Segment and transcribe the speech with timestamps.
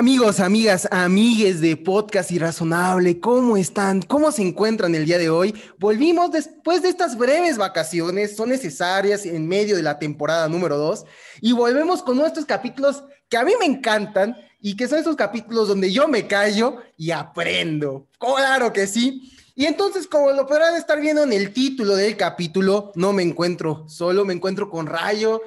[0.00, 4.00] Amigos, amigas, amigues de Podcast Irrazonable, ¿cómo están?
[4.00, 5.60] ¿Cómo se encuentran el día de hoy?
[5.76, 11.04] Volvimos después de estas breves vacaciones, son necesarias en medio de la temporada número 2,
[11.40, 15.66] y volvemos con nuestros capítulos que a mí me encantan y que son esos capítulos
[15.66, 18.06] donde yo me callo y aprendo.
[18.20, 19.32] Claro que sí.
[19.56, 23.88] Y entonces, como lo podrán estar viendo en el título del capítulo, no me encuentro
[23.88, 25.42] solo, me encuentro con Rayo,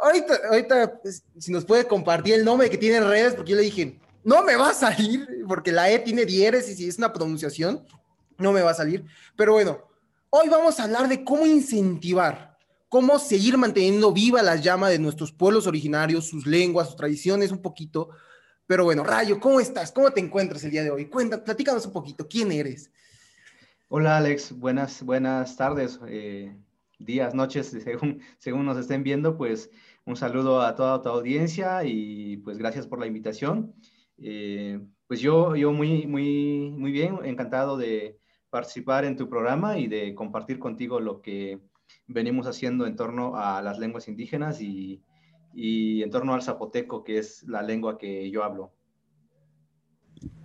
[0.00, 3.56] ahorita, ahorita pues, si nos puede compartir el nombre que tiene en redes, porque yo
[3.56, 6.98] le dije, no me va a salir, porque la E tiene dieres y si es
[6.98, 7.84] una pronunciación,
[8.38, 9.04] no me va a salir.
[9.36, 9.82] Pero bueno,
[10.30, 12.56] hoy vamos a hablar de cómo incentivar,
[12.88, 17.62] cómo seguir manteniendo viva la llama de nuestros pueblos originarios, sus lenguas, sus tradiciones, un
[17.62, 18.10] poquito.
[18.66, 19.92] Pero bueno, Rayo, ¿cómo estás?
[19.92, 21.06] ¿Cómo te encuentras el día de hoy?
[21.06, 22.90] Cuenta, platícanos un poquito, ¿quién eres?
[23.88, 26.00] Hola Alex, buenas, buenas tardes.
[26.08, 26.56] Eh,
[26.98, 29.70] días, noches, según, según nos estén viendo, pues
[30.04, 33.74] un saludo a toda tu audiencia y pues gracias por la invitación.
[34.18, 38.18] Eh, pues yo, yo muy, muy, muy bien, encantado de
[38.50, 41.60] participar en tu programa y de compartir contigo lo que
[42.06, 45.02] venimos haciendo en torno a las lenguas indígenas y,
[45.52, 48.72] y en torno al zapoteco, que es la lengua que yo hablo.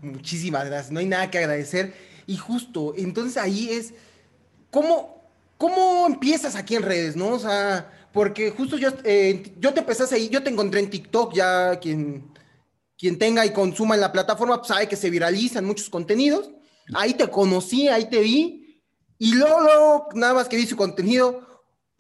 [0.02, 1.94] Muchísimas gracias, no hay nada que agradecer.
[2.28, 3.94] Y justo, entonces ahí es,
[4.70, 5.19] ¿cómo,
[5.60, 7.32] ¿Cómo empiezas aquí en redes, no?
[7.32, 11.34] O sea, porque justo yo, eh, yo te empezaste ahí, yo te encontré en TikTok,
[11.34, 12.32] ya quien,
[12.98, 16.50] quien tenga y consuma en la plataforma pues, sabe que se viralizan muchos contenidos.
[16.96, 18.82] Ahí te conocí, ahí te vi.
[19.18, 21.46] Y luego, nada más que vi su contenido,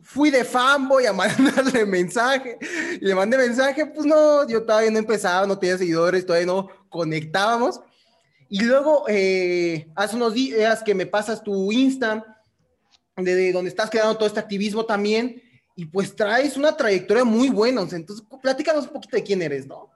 [0.02, 2.58] fui de fanboy a mandarle mensaje.
[3.02, 6.70] Y le mandé mensaje, pues no, yo todavía no empezaba, no tenía seguidores, todavía no
[6.88, 7.82] conectábamos.
[8.48, 12.39] Y luego, eh, hace unos días que me pasas tu Insta
[13.24, 15.42] de, donde estás creando todo este activismo también,
[15.76, 17.82] y pues traes una trayectoria muy buena.
[17.82, 19.90] Entonces, platícanos un poquito de quién eres, ¿no?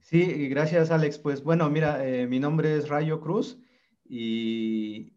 [0.00, 1.18] Sí, gracias Alex.
[1.18, 3.58] Pues bueno, mira, eh, mi nombre es Rayo Cruz
[4.08, 5.12] y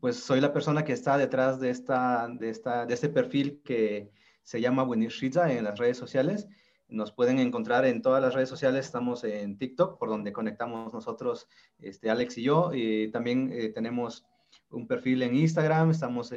[0.00, 4.12] pues soy la persona que está detrás de, esta, de, esta, de este perfil que
[4.44, 6.46] se llama Winishriza en las redes sociales.
[6.86, 11.48] Nos pueden encontrar en todas las redes sociales, estamos en TikTok, por donde conectamos nosotros,
[11.80, 14.24] este, Alex y yo, y también eh, tenemos
[14.70, 16.32] un perfil en Instagram, estamos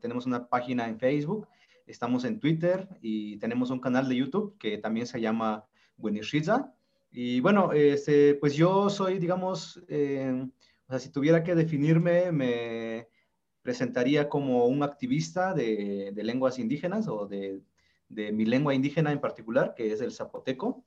[0.00, 1.48] tenemos una página en Facebook,
[1.86, 5.64] estamos en Twitter y tenemos un canal de YouTube que también se llama
[5.96, 6.72] Buenishiza.
[7.10, 10.46] Y bueno, este, pues yo soy, digamos, eh,
[10.86, 13.08] o sea, si tuviera que definirme, me
[13.62, 17.60] presentaría como un activista de, lenguas indígenas o de,
[18.08, 20.84] de, mi lengua indígena en particular, que es el zapoteco.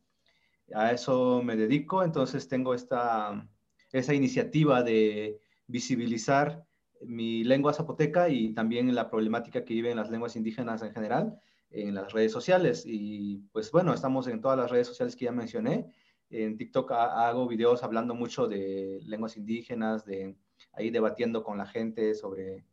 [0.73, 3.47] A eso me dedico, entonces tengo esta,
[3.91, 6.65] esa iniciativa de visibilizar
[7.03, 11.39] mi lengua zapoteca y también la problemática que viven las lenguas indígenas en general
[11.71, 12.83] en las redes sociales.
[12.85, 15.91] Y pues bueno, estamos en todas las redes sociales que ya mencioné.
[16.29, 20.35] En TikTok hago videos hablando mucho de lenguas indígenas, de
[20.73, 22.65] ahí debatiendo con la gente sobre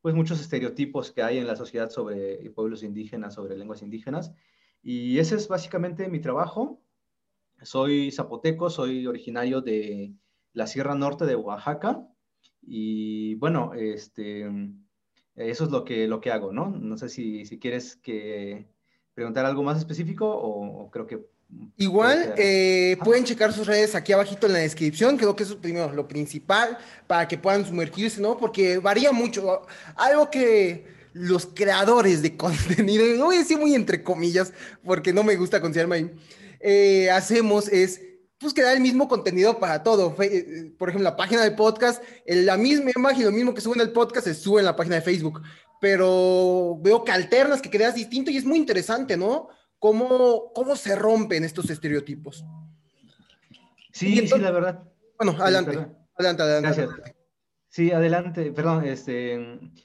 [0.00, 4.32] pues muchos estereotipos que hay en la sociedad sobre pueblos indígenas, sobre lenguas indígenas.
[4.82, 6.80] Y ese es básicamente mi trabajo.
[7.62, 10.14] Soy zapoteco, soy originario de
[10.52, 12.06] la Sierra Norte de Oaxaca
[12.66, 14.46] y bueno, este,
[15.36, 16.70] eso es lo que, lo que hago, ¿no?
[16.70, 18.66] No sé si, si quieres que
[19.14, 21.26] preguntar algo más específico o, creo que...
[21.76, 25.60] Igual eh, pueden checar sus redes aquí abajito en la descripción, creo que eso es
[25.60, 28.36] primero lo principal para que puedan sumergirse, ¿no?
[28.36, 29.62] Porque varía mucho.
[29.94, 34.52] Algo que los creadores de contenido, no voy a decir muy entre comillas,
[34.84, 36.10] porque no me gusta considerarme ahí,
[36.58, 38.00] eh, hacemos es
[38.38, 40.14] pues que da el mismo contenido para todo.
[40.22, 43.74] Eh, eh, por ejemplo, la página de podcast, la misma imagen, lo mismo que sube
[43.74, 45.42] en el podcast, se sube en la página de Facebook.
[45.80, 49.48] Pero veo que alternas, que creas distinto y es muy interesante, ¿no?
[49.78, 52.44] Cómo, cómo se rompen estos estereotipos.
[53.92, 54.82] Sí, sí, la verdad.
[55.18, 55.86] Bueno, adelante.
[56.16, 56.82] adelante, adelante.
[56.82, 57.15] Gracias.
[57.76, 58.86] Sí, adelante, perdón.
[58.86, 59.36] Este,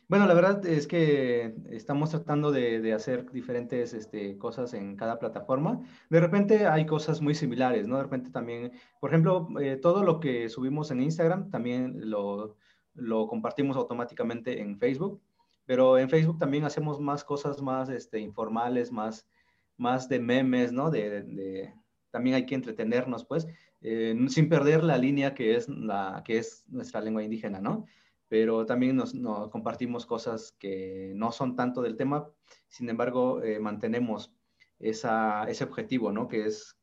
[0.08, 5.82] bueno, la verdad es que estamos tratando de, hacer diferentes este, cosas en cada plataforma.
[6.10, 7.98] De repente hay cosas muy similares, ¿no?
[7.98, 8.72] De repente también,
[9.02, 12.56] por ejemplo, eh, todo lo que subimos en Instagram también lo,
[12.94, 15.22] lo, compartimos automáticamente en Facebook,
[15.66, 19.28] pero en Facebook también hacemos más cosas más este, informales, más,
[19.76, 20.92] más de memes, ¿no?
[20.92, 21.74] De, de,
[22.10, 23.48] también hay que entretenernos, pues.
[23.82, 27.86] Eh, sin perder la línea que es, la, que es nuestra lengua indígena, ¿no?
[28.28, 29.14] Pero también nos,
[29.50, 32.30] compartimos cosas que no son tanto del tema,
[32.68, 34.34] sin embargo, eh, mantenemos
[34.80, 36.28] esa, ese objetivo, ¿no?
[36.28, 36.78] Que es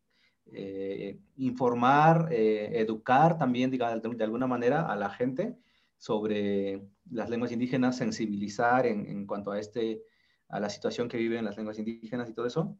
[0.52, 5.56] eh, informar, educar también, digamos, de, alguna manera a la gente
[5.96, 10.02] sobre las lenguas indígenas, sensibilizar en, cuanto a, este,
[10.48, 12.76] a la situación que viven las lenguas indígenas y todo eso.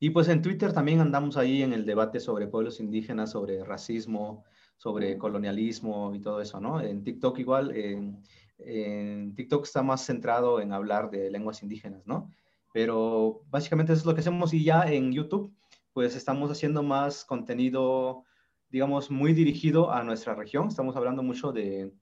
[0.00, 4.44] Y pues en Twitter también andamos ahí en el debate sobre pueblos indígenas, sobre racismo,
[4.76, 6.80] sobre colonialismo y todo eso, ¿no?
[6.80, 12.30] En TikTok igual, en, TikTok está más centrado en hablar de lenguas indígenas, ¿no?
[12.72, 15.52] Pero básicamente eso es lo que hacemos y ya en YouTube,
[15.92, 18.24] pues estamos haciendo más contenido,
[18.68, 20.68] digamos, muy dirigido a nuestra región.
[20.68, 21.92] Estamos hablando mucho de,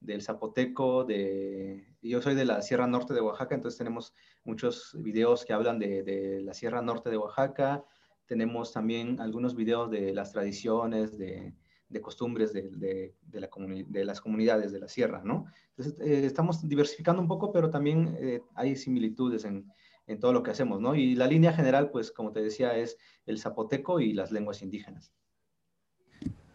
[0.00, 1.86] del zapoteco, de...
[2.02, 4.14] Yo soy de la Sierra Norte de Oaxaca, entonces tenemos
[4.44, 7.84] muchos videos que hablan de, de la Sierra Norte de Oaxaca.
[8.26, 11.54] Tenemos también algunos videos de las tradiciones, de,
[11.88, 15.46] de costumbres de, de, de, las comunidades de la sierra, ¿no?
[15.76, 19.70] Entonces, eh, estamos diversificando un poco, pero también eh, hay similitudes en,
[20.06, 20.94] en, todo lo que hacemos, ¿no?
[20.94, 22.96] Y la línea general, pues, como te decía, es
[23.26, 25.12] el zapoteco y las lenguas indígenas.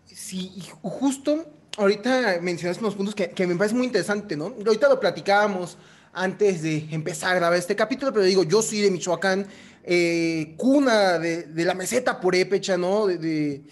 [0.05, 0.51] Sí,
[0.81, 1.45] justo
[1.77, 4.56] ahorita mencionaste unos puntos que, que me parece muy interesante, ¿no?
[4.65, 5.77] Ahorita lo platicábamos
[6.13, 9.47] antes de empezar a grabar este capítulo, pero digo, yo soy de Michoacán,
[9.83, 13.07] eh, cuna de, de, la meseta purépecha, ¿no?
[13.07, 13.63] de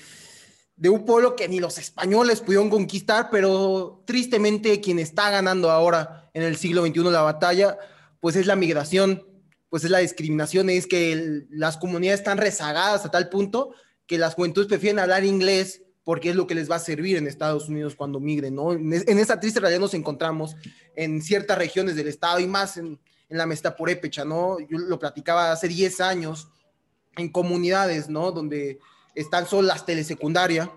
[0.80, 6.32] de un pueblo que ni los españoles pudieron conquistar, pero tristemente quien está ganando ahora
[6.34, 7.78] en el siglo XXI la batalla,
[8.22, 9.28] pues es la migración,
[9.70, 13.74] pues es la discriminación, es que las comunidades están rezagadas a tal punto
[14.08, 17.28] que las juventudes prefieren hablar inglés porque es lo que les va a servir en
[17.28, 18.74] Estados Unidos cuando migren, ¿no?
[18.74, 20.56] En, esta triste realidad nos encontramos
[20.96, 24.58] en ciertas regiones del estado y más en, en la Mesta Purépecha, ¿no?
[24.60, 26.48] Yo lo platicaba hace 10 años
[27.16, 28.32] en comunidades, ¿no?
[28.32, 28.80] Donde
[29.14, 30.72] están solo las telesecundaria,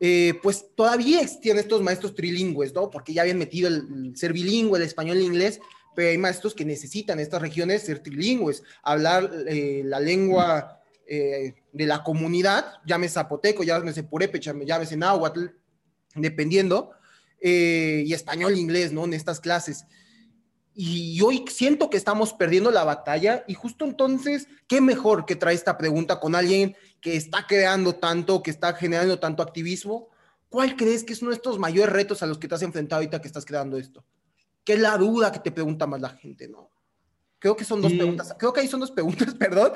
[0.00, 2.90] eh, pues todavía existían estos maestros trilingües, ¿no?
[2.90, 5.60] Porque ya habían metido el, ser bilingüe, el español el inglés,
[5.94, 11.86] pero hay maestros que necesitan estas regiones ser trilingües, hablar eh, la lengua eh, de
[11.86, 15.46] la comunidad, llámese zapoteco, llámese purépecha, llámese náhuatl,
[16.14, 16.90] dependiendo,
[17.38, 19.04] y español inglés, ¿no?
[19.04, 19.84] En estas clases.
[20.78, 25.56] Y hoy siento que estamos perdiendo la batalla y justo entonces, ¿qué mejor que traer
[25.56, 30.10] esta pregunta con alguien que está creando tanto, que está generando tanto activismo,
[30.50, 32.98] ¿cuál crees que es uno de estos mayores retos a los que te has enfrentado
[32.98, 34.04] ahorita que estás creando esto?
[34.64, 36.70] ¿Qué es la duda que te pregunta más la gente, no?
[37.46, 38.34] Creo que son dos preguntas.
[38.36, 39.70] Creo que ahí son dos preguntas, perdón.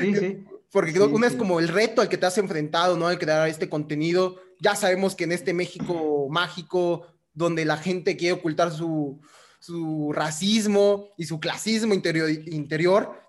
[0.00, 0.44] Sí, sí.
[0.72, 3.06] Porque creo que una es como el reto al que te has enfrentado, ¿no?
[3.06, 4.40] Al crear este contenido.
[4.58, 9.20] Ya sabemos que en este México mágico, donde la gente quiere ocultar su,
[9.60, 13.22] su racismo y su clasismo interior, interior,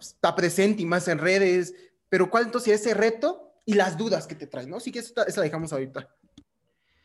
[0.00, 1.74] está presente y más en redes,
[2.08, 4.80] pero ¿cuál entonces es ese reto y las dudas que te trae, ¿no?
[4.80, 6.12] Sí que esa, la dejamos ahorita.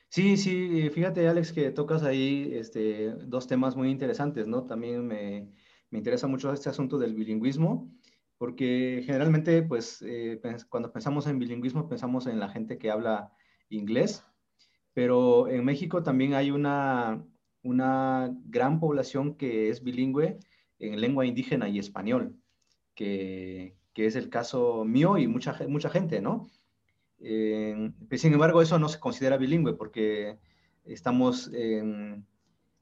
[0.09, 4.63] Sí, sí, fíjate Alex que tocas ahí este, dos temas muy interesantes, ¿no?
[4.63, 5.51] También me,
[5.91, 7.91] me interesa mucho este asunto del bilingüismo,
[8.37, 13.31] porque generalmente, pues, eh, cuando pensamos en bilingüismo, pensamos en la gente que habla
[13.69, 14.23] inglés,
[14.93, 17.23] pero en México también hay una,
[17.61, 20.39] una gran población que es bilingüe
[20.79, 22.35] en lengua indígena y español,
[22.95, 26.47] que, que es el caso mío y mucha, mucha gente, ¿no?
[27.19, 30.39] Eh, sin embargo, eso no se considera bilingüe porque
[30.83, 32.23] estamos em,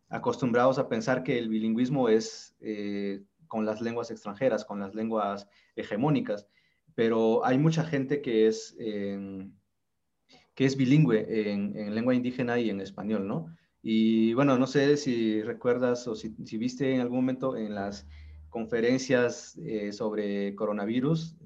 [0.09, 5.47] acostumbrados a pensar que el bilingüismo es eh, con las lenguas extranjeras, con las lenguas
[5.75, 6.47] hegemónicas,
[6.95, 12.81] pero hay mucha gente que es, que es bilingüe en, en, lengua indígena y en
[12.81, 13.55] español, ¿no?
[13.81, 18.05] Y bueno, no sé si recuerdas o si, si viste en algún momento en las
[18.49, 21.37] conferencias eh, sobre coronavirus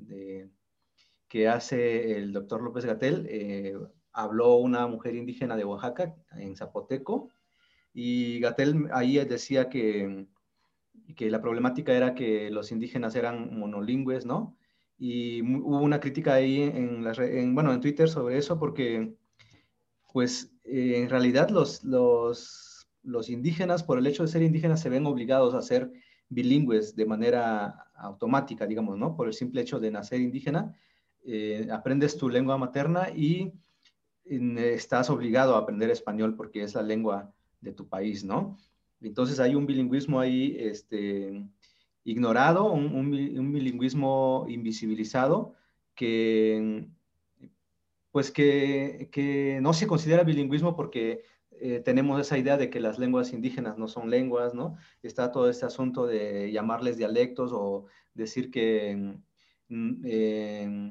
[1.34, 3.26] que hace el doctor López Gatel.
[3.28, 3.76] Eh,
[4.12, 7.30] habló una mujer indígena de Oaxaca, en Zapoteco,
[7.94, 10.28] y Gatel ahí decía que,
[11.16, 14.58] que la problemática era que los indígenas eran monolingües, ¿no?
[14.98, 19.16] Y hubo una crítica ahí en, en, bueno, en Twitter sobre eso porque,
[20.12, 24.90] pues, eh, en realidad los, los, los indígenas, por el hecho de ser indígenas, se
[24.90, 25.92] ven obligados a ser
[26.30, 29.16] bilingües de manera automática, digamos, ¿no?
[29.16, 30.76] Por el simple hecho de nacer indígena,
[31.26, 33.54] eh, aprendes tu lengua materna y
[34.26, 37.34] estás obligado a aprender español porque es la lengua
[37.64, 38.58] de tu país, ¿no?
[39.02, 41.46] Entonces hay un bilingüismo ahí este,
[42.04, 45.54] ignorado, un, bilingüismo invisibilizado
[45.96, 46.88] que
[48.12, 51.24] pues que, que, no se considera bilingüismo porque
[51.60, 54.78] eh, tenemos esa idea de que las lenguas indígenas no son lenguas, ¿no?
[55.02, 59.18] Está todo este asunto de llamarles dialectos o decir que,
[59.70, 60.90] mm,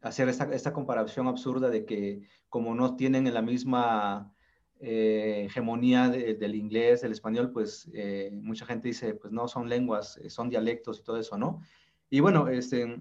[0.00, 4.32] hacer esta, comparación absurda de que como no tienen la misma
[4.80, 10.20] eh, hegemonía del inglés, del español, pues eh, mucha gente dice, pues no, son lenguas,
[10.28, 11.62] son dialectos y todo eso, ¿no?
[12.10, 13.00] Y bueno, este,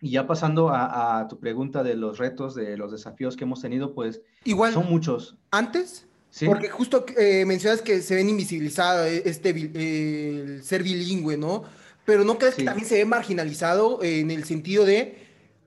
[0.00, 3.94] y ya pasando a, tu pregunta de los retos, de los desafíos que hemos tenido,
[3.94, 5.36] pues Igual, son muchos.
[5.50, 6.06] Antes
[6.46, 11.62] porque justo eh, mencionas que se ven invisibilizados eh, este, el ser bilingüe, ¿no?
[12.04, 15.23] pero ¿no crees que también se ve marginalizado en el sentido de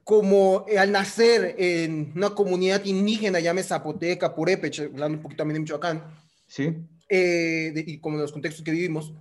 [0.08, 5.60] como al nacer en una comunidad indígena, llame Zapoteca, Purépecha, hablando un poquito también de
[5.60, 6.02] Michoacán,
[6.48, 6.78] sí.
[7.10, 9.12] Eh, y como en los contextos que vivimos,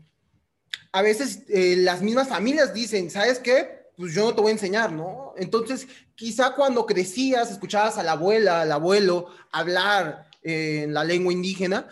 [0.92, 3.90] a veces eh, las mismas familias dicen, ¿sabes qué?
[3.96, 5.34] Pues yo no te voy a enseñar, ¿no?
[5.36, 11.88] Entonces, quizá cuando crecías, escuchabas a la abuela, al abuelo hablar en la lengua indígena,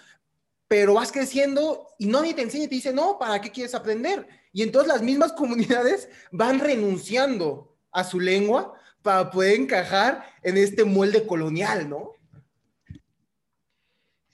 [0.68, 4.28] pero vas creciendo y nadie te enseña y te dice, no, ¿para qué quieres aprender?
[4.52, 10.82] Y entonces las mismas comunidades van renunciando a su lengua para poder encajar en este
[10.82, 12.12] molde colonial, ¿no?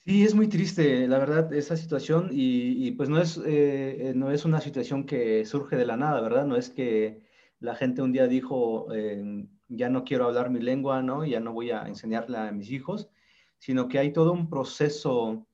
[0.05, 4.31] Sí, es muy triste, la verdad, esa situación y, pues no es, eh, eh, no
[4.31, 6.45] es una situación que surge de la nada, ¿verdad?
[6.45, 7.21] No es que
[7.59, 11.25] la gente un día dijo, eh, ya no quiero hablar mi lengua, ¿no?
[11.25, 13.09] Ya no voy a enseñarla a mis hijos,
[13.59, 15.45] sino que hay todo un proceso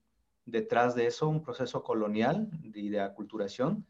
[0.45, 3.85] detrás de eso, un proceso colonial y de aculturación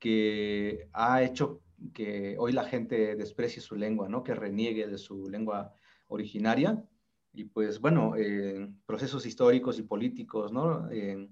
[0.00, 1.60] que ha hecho
[1.92, 4.22] que hoy la gente desprecie su lengua, ¿no?
[4.22, 5.74] Que reniegue de su lengua
[6.08, 6.82] originaria
[7.32, 10.88] y pues bueno, eh, procesos históricos y políticos, ¿no?
[10.90, 11.28] Eh,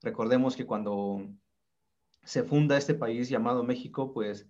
[0.00, 1.28] recordemos que cuando
[2.22, 4.46] se funda este país llamado México, pues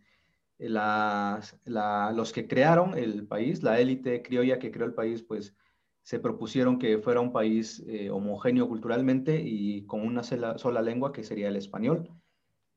[0.58, 5.54] los que crearon el país, la élite criolla que creó el país, pues
[6.02, 11.24] se propusieron que fuera un país eh, homogéneo culturalmente y con una sola, lengua que
[11.24, 12.10] sería el español.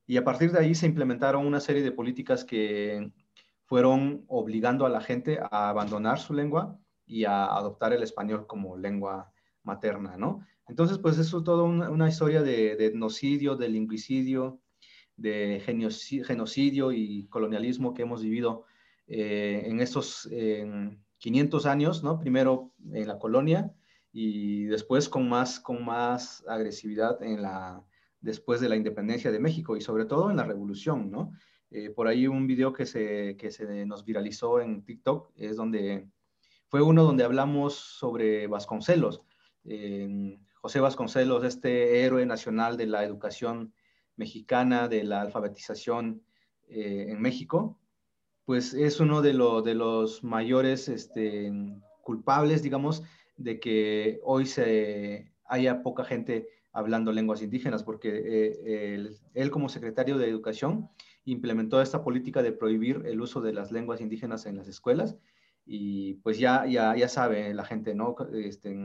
[0.07, 3.11] Y a partir de ahí se implementaron una serie de políticas que
[3.65, 8.77] fueron obligando a la gente a abandonar su lengua y a adoptar el español como
[8.77, 9.31] lengua
[9.63, 10.45] materna, ¿no?
[10.67, 14.59] Entonces, pues eso es toda una, historia de, de, etnocidio, de lingüicidio,
[15.15, 18.65] de genocidio y colonialismo que hemos vivido
[19.07, 20.29] eh, en estos
[21.17, 22.19] 500 años, ¿no?
[22.19, 23.71] Primero en la colonia
[24.11, 27.83] y después con más, con más agresividad en la,
[28.25, 31.31] después de la independencia de México y sobre todo en la revolución, ¿no?
[31.69, 36.07] Eh, por ahí un video que se, que se nos viralizó en TikTok es donde
[36.67, 39.21] fue uno donde hablamos sobre Vasconcelos.
[40.61, 43.73] José Vasconcelos, este héroe nacional de la educación
[44.15, 46.23] mexicana, de la alfabetización
[46.67, 47.79] eh, en México,
[48.45, 51.51] pues es uno de, de los mayores este,
[52.01, 53.03] culpables, digamos,
[53.37, 60.17] de que hoy se haya poca gente hablando lenguas indígenas, porque eh, él, como secretario
[60.17, 60.89] de Educación
[61.23, 65.15] implementó esta política de prohibir el uso de las lenguas indígenas en las escuelas
[65.65, 68.15] y pues ya, ya, ya sabe la gente, ¿no?
[68.33, 68.75] Este,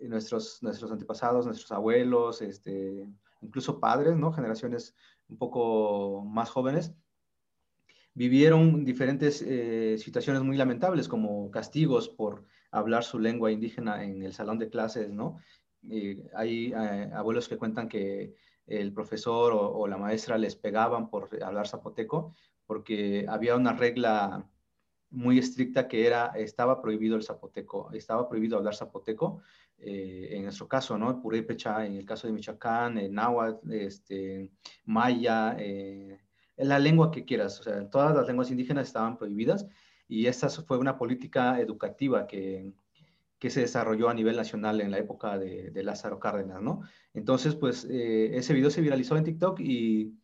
[0.00, 3.08] nuestros, nuestros antepasados, nuestros abuelos, este,
[3.40, 4.32] incluso padres, ¿no?
[4.32, 4.96] Generaciones
[5.28, 6.92] un poco más jóvenes,
[8.14, 14.32] vivieron diferentes eh, situaciones muy lamentables, como castigos por hablar su lengua indígena en el
[14.32, 15.38] salón de clases, ¿no?
[16.34, 18.34] Hay eh, abuelos que cuentan que
[18.66, 22.34] el profesor o, la maestra les pegaban por hablar zapoteco,
[22.66, 24.48] porque había una regla
[25.10, 29.42] muy estricta que era, estaba prohibido el zapoteco, estaba prohibido hablar zapoteco,
[29.78, 31.20] eh, en nuestro caso, ¿no?
[31.20, 34.50] Purépecha, en el caso de Michoacán, en náhuatl, este,
[34.84, 36.18] maya, eh,
[36.56, 39.66] la lengua que quieras, o sea, todas las lenguas indígenas estaban prohibidas
[40.08, 42.72] y esta fue una política educativa que,
[43.42, 46.82] que se desarrolló a nivel nacional en la época de, Lázaro Cárdenas, ¿no?
[47.12, 50.14] Entonces, pues, eh, ese video se viralizó en TikTok y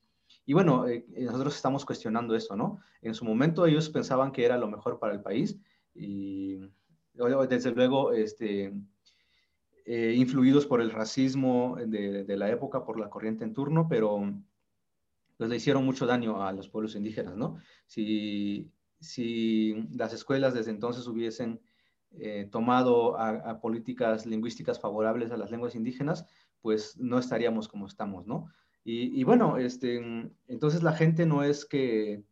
[0.46, 2.78] y bueno, eh, nosotros estamos cuestionando eso, ¿no?
[3.02, 5.58] En su momento ellos pensaban que era lo mejor para el país
[5.94, 6.58] y
[7.48, 8.72] desde luego, este,
[9.84, 14.32] eh, influidos por el racismo de, de, la época, por la corriente en turno, pero
[15.37, 17.58] pues le hicieron mucho daño a los pueblos indígenas, ¿no?
[17.87, 18.70] Si,
[19.00, 21.60] si las escuelas desde entonces hubiesen
[22.50, 26.26] tomado a, políticas lingüísticas favorables a las lenguas indígenas,
[26.60, 28.48] pues no estaríamos como estamos, ¿no?
[28.84, 30.00] Y, bueno, este,
[30.46, 32.24] entonces la gente no es que,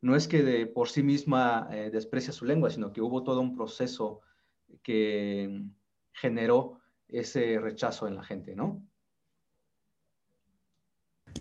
[0.00, 3.42] no es que de por sí misma eh, desprecia su lengua, sino que hubo todo
[3.42, 4.22] un proceso
[4.82, 5.64] que
[6.12, 8.82] generó ese rechazo en la gente, ¿no?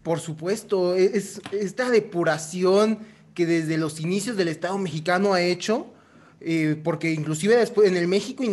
[0.04, 3.00] Por supuesto, es esta depuración
[3.34, 5.94] que desde los inicios del Estado mexicano ha hecho,
[6.42, 8.44] eh, porque inclusive después en el México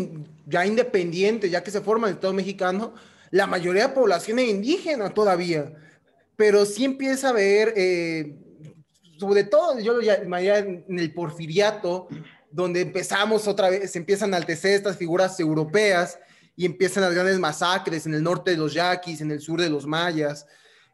[0.47, 2.95] ya independiente, ya que se forma el Estado mexicano,
[3.31, 5.73] la mayoría de población es indígena todavía
[6.39, 8.33] pero sí empieza a haber, eh,
[9.19, 12.07] sobre todo, yo lo llamaría en el porfiriato,
[12.49, 16.17] donde empezamos otra vez, se empiezan a enaltecer estas figuras europeas
[16.55, 19.69] y empiezan las grandes masacres en el norte de los yaquis, en el sur de
[19.69, 20.47] los mayas.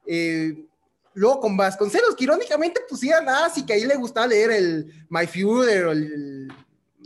[0.06, 0.64] Eh,
[1.12, 5.84] luego con Vasconcelos, que irónicamente pusieran así que ahí le gustaba leer el My Führer
[5.84, 6.48] o el,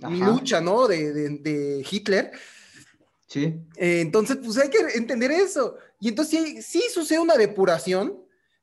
[0.02, 0.86] Mi lucha, ¿no?
[0.86, 2.30] De, de, Hitler.
[3.26, 3.54] Sí.
[3.76, 5.76] Eh, entonces, pues hay que entender eso.
[6.00, 8.16] Y entonces sí, sí sucede una depuración,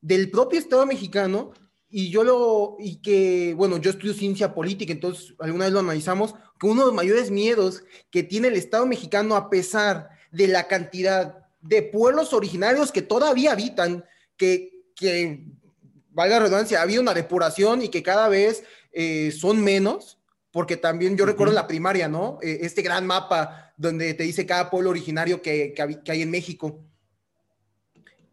[0.05, 1.51] del propio Estado mexicano
[1.89, 6.35] y yo lo, y que, bueno, yo estudio ciencia política, entonces alguna vez lo analizamos,
[6.59, 10.67] que uno de los mayores miedos que tiene el Estado mexicano, a pesar de la
[10.67, 14.05] cantidad de pueblos originarios que todavía habitan,
[14.37, 15.47] que, que
[16.11, 20.14] valga la redundancia, ha habido una depuración y que cada vez eh, son menos,
[20.55, 22.39] porque también yo recuerdo en la primaria, ¿no?
[22.41, 26.79] Eh, este gran mapa donde te dice cada pueblo originario que, que, hay en México.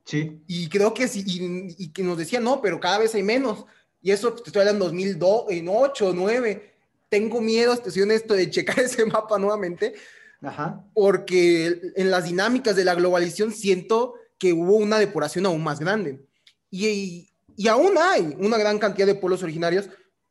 [0.05, 0.41] Sí.
[0.47, 3.65] Y creo que sí, y, que nos decía, no, pero cada vez hay menos.
[4.01, 6.75] Y eso te estoy hablando en 2008, en 2009.
[7.09, 9.95] Tengo miedo, estoy honesto, de checar ese mapa nuevamente,
[10.43, 10.81] Ajá.
[10.95, 16.25] porque en las dinámicas de la globalización siento que hubo una depuración aún más grande.
[16.71, 19.91] Y, y, aún hay una gran cantidad de pueblos originarios,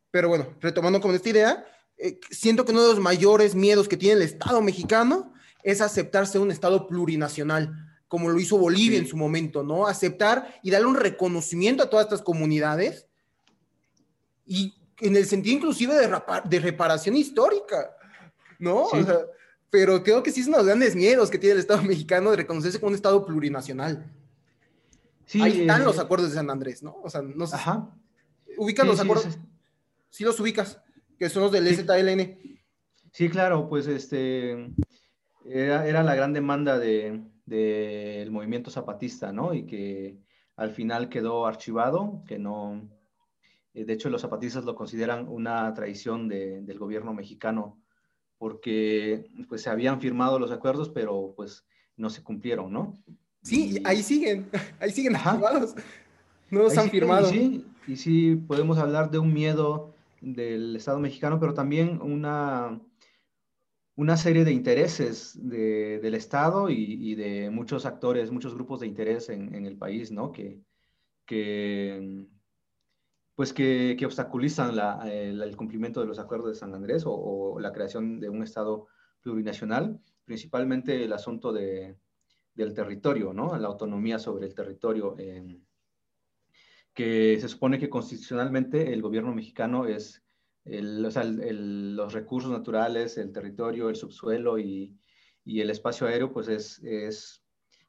[0.09, 1.65] pero bueno, retomando con esta idea,
[2.03, 6.39] eh, siento que uno de los mayores miedos que tiene el Estado mexicano es aceptarse
[6.39, 7.75] un Estado plurinacional,
[8.07, 9.85] como lo hizo Bolivia en su momento, ¿no?
[9.85, 13.05] Aceptar y darle un reconocimiento a todas estas comunidades
[14.47, 17.95] y en el sentido inclusive de, de reparación histórica,
[18.57, 18.85] ¿no?
[18.85, 19.19] O sea,
[19.69, 22.31] pero creo que sí es uno de los grandes miedos que tiene el Estado mexicano
[22.31, 24.11] de reconocerse como un Estado plurinacional.
[25.27, 26.97] Sí, Ahí están los eh, acuerdos de San Andrés, ¿no?
[27.03, 27.55] O sea, no sé.
[27.55, 27.89] Ajá.
[28.57, 29.37] Ubican los acuerdos.
[30.09, 30.80] Sí, los ubicas,
[31.21, 32.35] que son los del ZLN.
[33.11, 34.73] Sí, claro, pues este
[35.45, 39.53] era, la gran demanda del de, movimiento zapatista, ¿no?
[39.53, 40.17] Y que
[40.55, 42.89] al final quedó archivado, que no.
[43.75, 47.79] Eh, de hecho, los zapatistas lo consideran una traición del gobierno mexicano
[48.39, 51.63] porque pues se habían firmado los acuerdos, pero pues
[51.97, 52.97] no se cumplieron, ¿no?
[53.43, 54.49] Sí, ahí siguen,
[54.79, 55.75] ahí siguen firmados,
[56.49, 57.29] no los han firmado.
[57.29, 59.90] Y sí, y sí, podemos hablar de un miedo
[60.21, 62.79] del Estado mexicano, pero también una,
[63.95, 69.65] una serie de intereses del Estado y, de muchos actores, muchos grupos de interés en,
[69.65, 70.31] el país, ¿no?
[70.31, 70.61] Que,
[71.25, 72.27] que
[73.35, 78.29] pues que, obstaculizan el, cumplimiento de los acuerdos de San Andrés o, la creación de
[78.29, 78.87] un Estado
[79.21, 81.97] plurinacional, principalmente el asunto de,
[82.53, 83.57] del territorio, ¿no?
[83.57, 85.15] La autonomía sobre el territorio,
[86.93, 90.23] que se supone que constitucionalmente el gobierno mexicano es,
[90.65, 94.97] los recursos naturales, el territorio, el subsuelo y,
[95.45, 97.43] el espacio aéreo, pues es,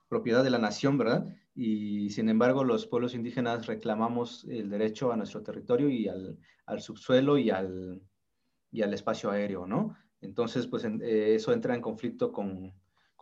[0.08, 1.26] propiedad de la nación, ¿verdad?
[1.54, 6.38] y sin embargo los pueblos indígenas reclamamos el derecho a nuestro territorio y al,
[6.80, 8.00] subsuelo y al,
[8.72, 9.96] espacio aéreo, ¿no?
[10.20, 12.72] Entonces, pues eh, eso entra en conflicto con,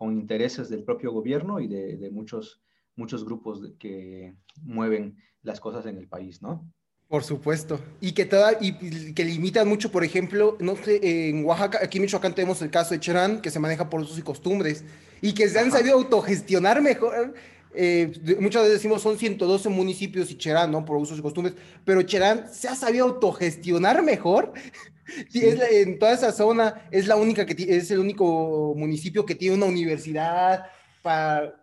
[0.01, 2.63] intereses del propio gobierno y de muchos,
[2.97, 6.71] muchos grupos que mueven las cosas en el país, ¿no?
[7.09, 7.81] Por supuesto.
[8.01, 12.03] Y que, toda, y, que limitan mucho, por ejemplo, no sé, en Oaxaca, aquí en
[12.03, 14.85] Michoacán tenemos el caso de Cherán, que se maneja por usos y costumbres,
[15.21, 17.35] y que se han sabido autogestionar mejor
[17.73, 20.85] eh, muchas veces decimos son 112 municipios y Cherán, ¿no?
[20.85, 24.53] Por usos y costumbres, pero Cherán se ha sabido autogestionar mejor.
[25.35, 29.67] en toda esa zona es la única que es el único municipio que tiene una
[29.67, 30.67] universidad
[31.03, 31.60] para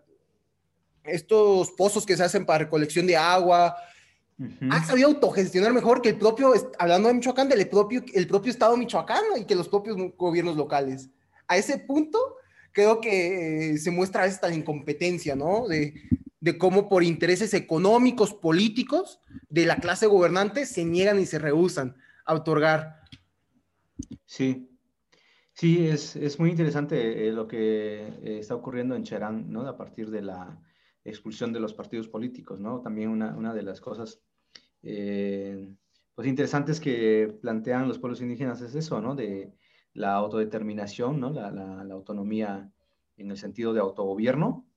[1.08, 3.76] estos pozos que se hacen para recolección de agua.
[4.70, 8.78] Ha sabido autogestionar mejor que el propio, hablando de Michoacán, del propio, el propio Estado
[8.78, 11.10] michoacano y que los propios gobiernos locales.
[11.48, 12.20] A ese punto,
[12.72, 15.68] creo que eh, se muestra esta incompetencia, ¿no?
[15.68, 15.96] De,
[16.40, 21.96] de cómo por intereses económicos, políticos de la clase gobernante se niegan y se rehusan
[22.24, 23.02] a otorgar.
[24.26, 24.70] Sí,
[25.54, 29.68] sí, es, es muy interesante eh, lo que eh, está ocurriendo en Cherán, ¿no?
[29.68, 30.60] A partir de la
[31.10, 32.82] expulsión de los partidos políticos, ¿no?
[32.82, 34.22] También una, de las cosas
[34.82, 39.16] pues interesantes que plantean los pueblos indígenas es eso, ¿no?
[39.16, 39.54] De,
[39.98, 41.32] la autodeterminación, ¿no?
[41.32, 42.72] la, la, autonomía
[43.18, 44.68] en el sentido de autogobierno.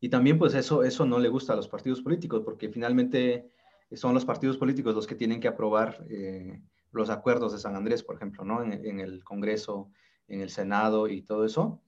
[0.00, 3.50] Y también pues eso, eso no le gusta a los partidos políticos, porque finalmente
[3.92, 8.04] son los partidos políticos los que tienen que aprobar eh, los acuerdos de San Andrés,
[8.04, 8.62] por ejemplo, ¿no?
[8.62, 9.90] en, el Congreso,
[10.28, 11.82] en el Senado y todo eso.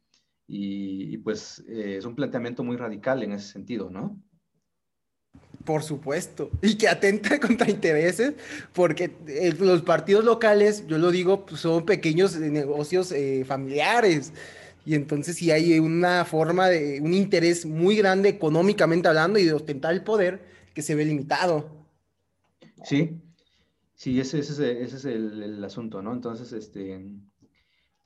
[0.50, 4.18] Y, pues eh, es un planteamiento muy radical en ese sentido, ¿no?
[5.64, 8.34] Por supuesto, y que atenta contra intereses,
[8.72, 14.32] porque eh, los partidos locales, yo lo digo, pues, son pequeños negocios eh, familiares,
[14.86, 19.52] y entonces si hay una forma de, un interés muy grande económicamente hablando y de
[19.52, 20.40] ostentar el poder
[20.72, 21.68] que se ve limitado.
[22.84, 23.20] Sí,
[23.94, 26.14] sí, ese, ese, ese es el, asunto, ¿no?
[26.14, 27.04] Entonces, este,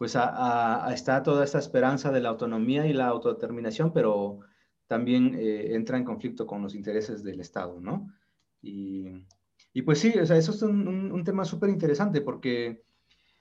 [0.03, 4.41] pues está toda esta esperanza de la autonomía y la autodeterminación, pero
[4.89, 8.13] también eh, entra en conflicto con los intereses del Estado, ¿no?
[8.61, 9.25] Y,
[9.73, 12.83] y pues sí, o sea, eso es un, un, tema súper interesante porque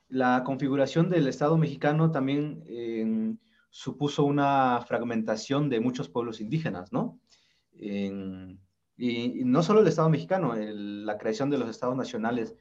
[0.07, 3.33] la configuración del Estado mexicano también eh,
[3.71, 7.19] supuso una fragmentación de muchos pueblos indígenas, ¿no?
[7.73, 8.59] En,
[8.97, 12.55] Y, no solo el Estado mexicano, la creación de los estados nacionales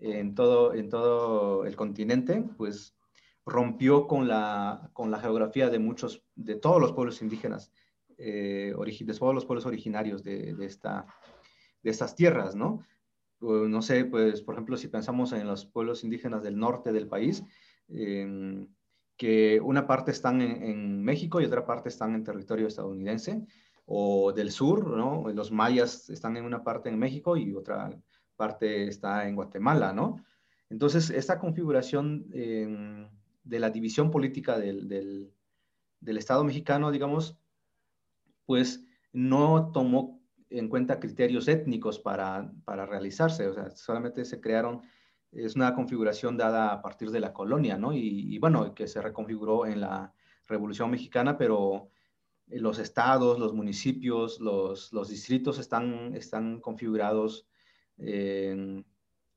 [0.00, 2.96] en todo, en todo el continente, pues
[3.44, 7.72] rompió con la, con la geografía de muchos, de todos los pueblos indígenas,
[8.18, 11.06] eh, de todos los pueblos originarios de, de, esta,
[11.82, 12.84] de estas tierras, ¿no?
[13.42, 17.42] no sé, pues, por ejemplo, si pensamos en los pueblos indígenas del norte del país,
[19.16, 23.44] que una parte están en, México y otra parte están en territorio estadounidense,
[23.84, 25.28] o del sur, ¿no?
[25.32, 27.90] Los mayas están en una parte en México y otra
[28.36, 30.16] parte está en Guatemala, ¿no?
[30.70, 32.26] Entonces, esta configuración
[33.44, 37.38] de la división política del, del, Estado mexicano, digamos,
[38.46, 44.82] pues no tomó en cuenta criterios étnicos para, para, realizarse, o sea, solamente se crearon,
[45.32, 47.92] es una configuración dada a partir de la colonia, ¿no?
[47.94, 50.12] Y, bueno, que se reconfiguró en la
[50.46, 51.88] Revolución Mexicana, pero
[52.48, 57.46] los estados, los municipios, los, los distritos están, están configurados,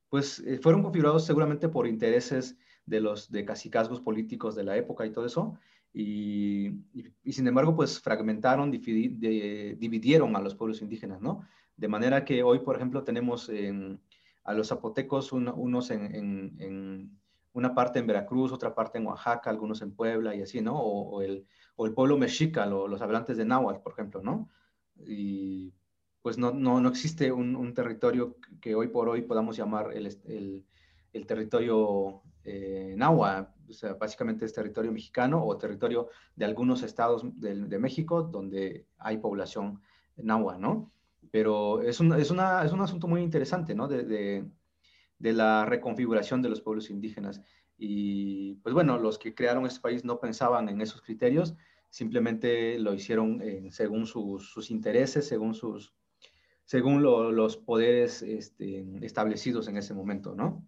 [0.10, 5.06] pues eh, fueron configurados seguramente por intereses de los de cacicazgos políticos de la época
[5.06, 5.58] y todo eso,
[5.94, 6.68] y,
[7.24, 11.48] y, sin embargo, pues fragmentaron, dividieron a los pueblos indígenas, ¿no?
[11.78, 13.50] De manera que hoy, por ejemplo, tenemos
[14.44, 16.16] a los zapotecos unos en,
[16.60, 17.18] en,
[17.54, 20.78] una parte en Veracruz, otra parte en Oaxaca, algunos en Puebla y así, ¿no?
[20.78, 21.46] O, el,
[21.78, 24.50] o el, pueblo mexica, los hablantes de náhuatl, por ejemplo, ¿no?
[25.08, 25.74] Y
[26.22, 30.08] pues no, no, no existe un, un, territorio que hoy por hoy podamos llamar el,
[30.26, 30.66] el,
[31.16, 37.24] el territorio eh, náhuatl, o sea, básicamente es territorio mexicano o territorio de algunos estados
[37.40, 39.82] de, México donde hay población
[40.18, 40.92] náhuatl, ¿no?
[41.32, 43.88] Pero es un, es, una, es un asunto muy interesante, ¿no?
[43.88, 44.46] De, de,
[45.18, 47.42] de, la reconfiguración de los pueblos indígenas.
[47.78, 51.56] Y pues bueno, los que crearon este país no pensaban en esos criterios,
[51.90, 55.94] simplemente lo hicieron según sus, sus, intereses, según, sus,
[56.64, 60.64] según los poderes este, establecidos en ese momento, ¿no?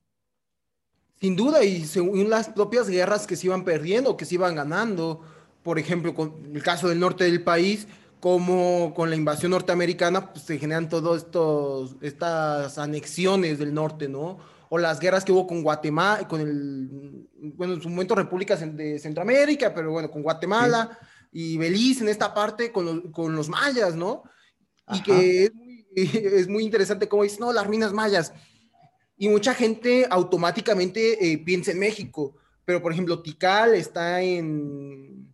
[1.19, 5.21] Sin duda, y según las propias guerras que se iban perdiendo, que se iban ganando,
[5.63, 7.87] por ejemplo, con el caso del norte del país,
[8.19, 11.25] como con la invasión norteamericana, pues se generan todas
[12.01, 14.37] estas anexiones del norte, ¿no?
[14.69, 18.99] O las guerras que hubo con Guatemala, con el, bueno, en su momento repúblicas de
[18.99, 20.97] Centroamérica, pero bueno, con Guatemala
[21.31, 24.23] y Belice en esta parte, con, con los mayas, ¿no?
[24.93, 28.33] Y que es muy, es muy interesante como dicen, no, las ruinas mayas
[29.17, 35.33] y mucha gente automáticamente eh, piensa en México, pero por ejemplo, Tikal está en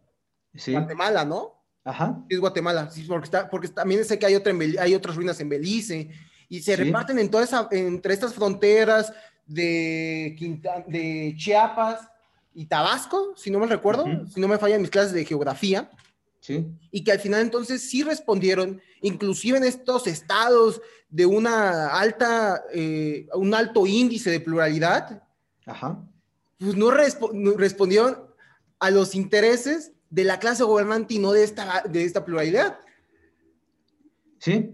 [0.68, 1.62] Guatemala, ¿no?
[1.84, 2.24] Ajá.
[2.30, 5.50] Es Guatemala, sí, porque, está, porque también sé que hay, otra hay otras ruinas en
[5.50, 6.10] Belice
[6.48, 9.12] y se reparten en toda esa, entre estas fronteras
[9.46, 10.36] de,
[10.88, 12.08] de Chiapas
[12.54, 15.90] y Tabasco, si no me recuerdo, si no me fallan mis clases de geografía.
[16.40, 16.66] Sí.
[16.92, 20.82] Y que al final entonces sí respondieron, inclusive en estos estados
[21.14, 25.22] de una alta, eh, un alto índice de pluralidad,
[26.58, 28.18] pues no, respondieron
[28.80, 32.80] a los intereses de la clase gobernante y no de esta, de esta pluralidad.
[34.40, 34.72] Sí,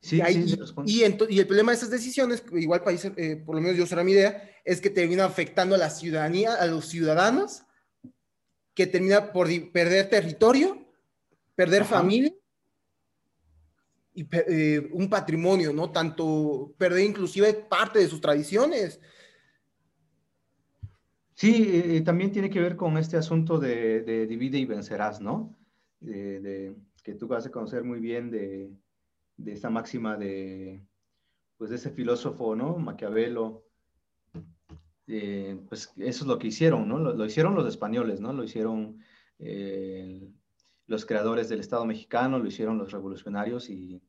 [0.00, 3.86] sí, y, y, el problema de esas decisiones, igual país, eh, por lo menos yo
[3.86, 7.62] será mi idea, es que termina afectando a la ciudadanía, a los ciudadanos,
[8.72, 10.82] que termina por perder territorio,
[11.54, 12.32] perder familia
[14.14, 15.90] y eh, un patrimonio, ¿no?
[15.90, 19.00] Tanto perder inclusive parte de sus tradiciones.
[21.34, 25.56] Sí, eh, también tiene que ver con este asunto de, divide y vencerás, ¿no?
[25.98, 28.70] De, que tú vas a conocer muy bien de,
[29.36, 30.80] de esta máxima de,
[31.58, 32.78] pues, de ese filósofo, ¿no?
[32.78, 33.64] Maquiavelo.
[35.06, 36.98] Eh, pues eso es lo que hicieron, ¿no?
[36.98, 38.32] Lo, hicieron los españoles, ¿no?
[38.32, 39.00] Lo hicieron
[40.86, 44.02] los creadores del Estado mexicano, lo hicieron los revolucionarios y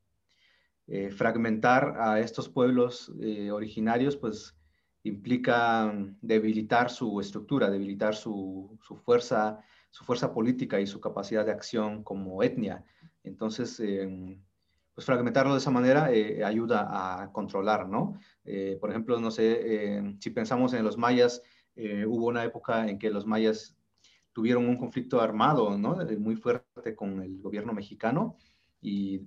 [0.87, 4.55] eh, fragmentar a estos pueblos eh, originarios, pues
[5.03, 9.59] implica debilitar su estructura, debilitar su, fuerza,
[9.89, 12.83] su fuerza política y su capacidad de acción como etnia.
[13.23, 14.41] Entonces, em,
[14.93, 16.87] pues fragmentarlo de esa manera eh, ayuda
[17.21, 18.19] a controlar, ¿no?
[18.79, 21.41] por ejemplo, no sé, si pensamos en los mayas,
[21.75, 23.74] hubo una época en que los mayas
[24.35, 25.97] tuvieron un conflicto armado, ¿no?
[26.19, 28.35] Muy fuerte con el gobierno mexicano
[28.81, 29.21] y,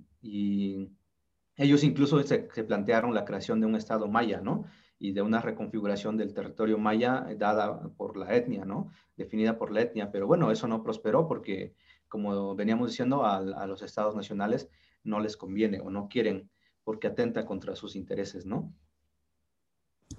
[1.55, 4.65] ellos incluso se, plantearon la creación de un Estado maya, ¿no?
[4.97, 8.91] Y de una reconfiguración del territorio maya dada por la etnia, ¿no?
[9.17, 10.11] Definida por la etnia.
[10.11, 11.73] Pero bueno, eso no prosperó porque,
[12.07, 14.69] como veníamos diciendo, a, los estados nacionales
[15.03, 16.49] no les conviene o no quieren
[16.85, 18.71] porque atenta contra sus intereses, ¿no?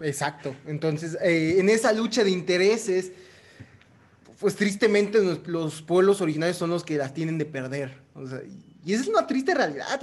[0.01, 0.55] Exacto.
[0.67, 3.13] Entonces, eh, en esa lucha de intereses,
[4.41, 8.03] pues tristemente los, pueblos originarios son los que las tienen de perder.
[8.85, 10.01] y esa es una triste realidad.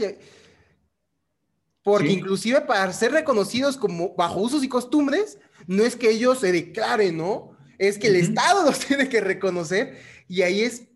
[1.81, 6.51] Porque inclusive para ser reconocidos como bajo usos y costumbres, no es que ellos se
[6.51, 7.57] declaren, ¿no?
[7.79, 9.97] Es que el Estado los tiene que reconocer
[10.27, 10.87] y ahí es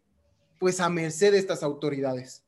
[0.60, 2.46] pues a merced de estas autoridades.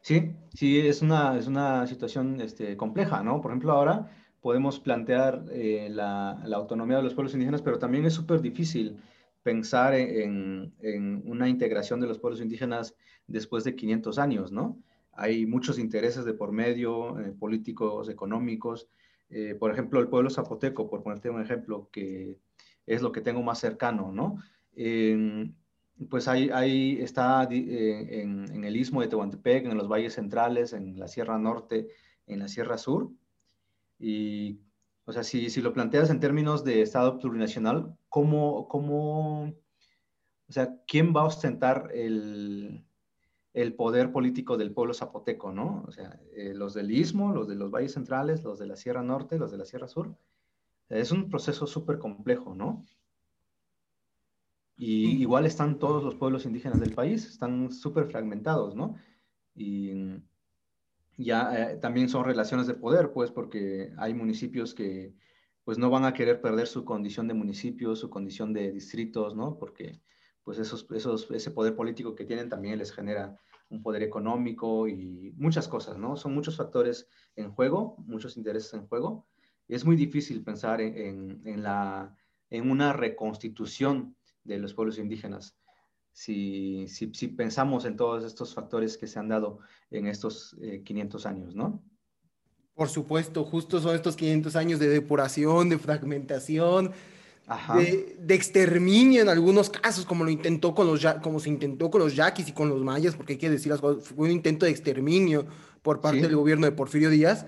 [0.00, 3.42] Sí, sí, es una, es una situación este, compleja, ¿no?
[3.42, 8.06] Por ejemplo, ahora podemos plantear eh, la, la, autonomía de los pueblos indígenas, pero también
[8.06, 9.02] es súper difícil
[9.46, 12.96] pensar en, en, una integración de los pueblos indígenas
[13.28, 14.82] después de 500 años, ¿no?
[15.12, 18.88] Hay muchos intereses de por medio, eh, políticos, económicos.
[19.30, 22.40] Eh, por ejemplo, el pueblo zapoteco, por ponerte un ejemplo, que
[22.86, 24.38] es lo que tengo más cercano, ¿no?
[26.10, 30.72] pues ahí, ahí está eh, en, en, el istmo de Tehuantepec, en los valles centrales,
[30.72, 31.86] en la Sierra Norte,
[32.26, 33.10] en la Sierra Sur.
[33.98, 34.58] Y,
[35.04, 37.96] o sea, si, si lo planteas en términos de Estado plurinacional,
[38.68, 39.42] ¿cómo,
[40.48, 42.84] o sea, quién va a ostentar el,
[43.52, 45.84] el poder político del pueblo zapoteco, ¿no?
[45.86, 49.02] O sea, eh, los del Istmo, los de los valles centrales, los de la Sierra
[49.02, 50.16] Norte, los de la Sierra Sur.
[50.88, 52.84] Es un proceso súper complejo, ¿no?
[54.76, 58.96] Y igual están todos los pueblos indígenas del país, están súper fragmentados, ¿no?
[59.54, 60.20] Y
[61.16, 65.14] ya eh, también son relaciones de poder, pues, porque hay municipios que
[65.66, 69.58] pues no van a querer perder su condición de municipio, su condición de distritos, ¿no?
[69.58, 70.00] Porque
[70.44, 73.36] pues esos, esos, ese poder político que tienen también les genera
[73.68, 76.16] un poder económico y muchas cosas, ¿no?
[76.16, 79.26] Son muchos factores en juego, muchos intereses en juego.
[79.66, 82.16] Y es muy difícil pensar en, en, la,
[82.48, 85.58] en una reconstitución de los pueblos indígenas
[86.12, 89.58] si, si, pensamos en todos estos factores que se han dado
[89.90, 91.82] en estos 500 eh, años, ¿no?
[92.76, 96.92] Por supuesto, justo son estos 500 años de depuración, de fragmentación,
[97.74, 102.14] de, exterminio en algunos casos, como lo intentó con los como se intentó con los
[102.14, 104.72] yaquis y con los mayas, porque hay que decir las cosas, fue un intento de
[104.72, 105.46] exterminio
[105.80, 107.46] por parte del gobierno de Porfirio Díaz,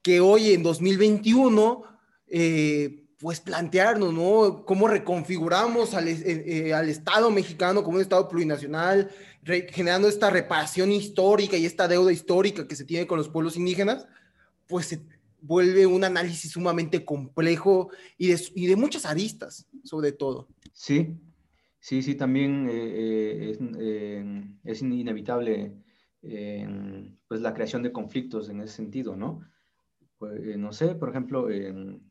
[0.00, 1.82] que hoy en 2021,
[2.28, 4.66] eh, pues plantearnos, ¿no?
[4.66, 9.10] Cómo reconfiguramos al, eh, eh, al, Estado mexicano como un Estado plurinacional,
[9.70, 14.06] generando esta reparación histórica y esta deuda histórica que se tiene con los pueblos indígenas,
[14.66, 15.00] pues se
[15.40, 20.50] vuelve un análisis sumamente complejo y de, y de muchas aristas, sobre todo.
[20.74, 21.16] Sí,
[21.80, 23.58] sí, sí, también eh, es,
[24.64, 25.72] es, inevitable
[27.26, 29.40] pues la creación de conflictos en ese sentido, ¿no?
[30.18, 31.48] Pues, no sé, por ejemplo,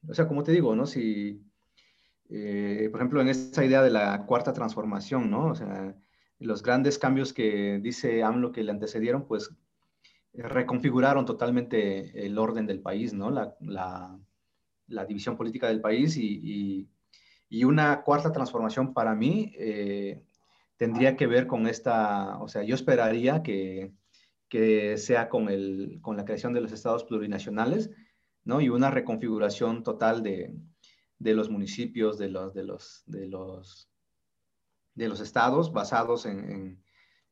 [0.07, 0.85] o sea, como te digo, ¿no?
[0.85, 1.41] Si,
[2.27, 5.47] por ejemplo, en esta idea de la cuarta transformación, ¿no?
[5.47, 5.95] O sea,
[6.39, 9.55] los grandes cambios que dice AMLO que le antecedieron, pues
[10.33, 13.29] reconfiguraron totalmente el orden del país, ¿no?
[13.29, 16.87] La, la, división política del país y,
[17.49, 20.23] y, una cuarta transformación para mí eh,
[20.77, 23.91] tendría que ver con esta, o sea, yo esperaría que,
[24.53, 27.89] que sea con, el, con la creación de los estados plurinacionales,
[28.43, 28.61] ¿no?
[28.61, 30.55] Y una reconfiguración total de,
[31.17, 33.89] de los municipios, de los, de los, de los,
[34.93, 36.83] de los estados basados en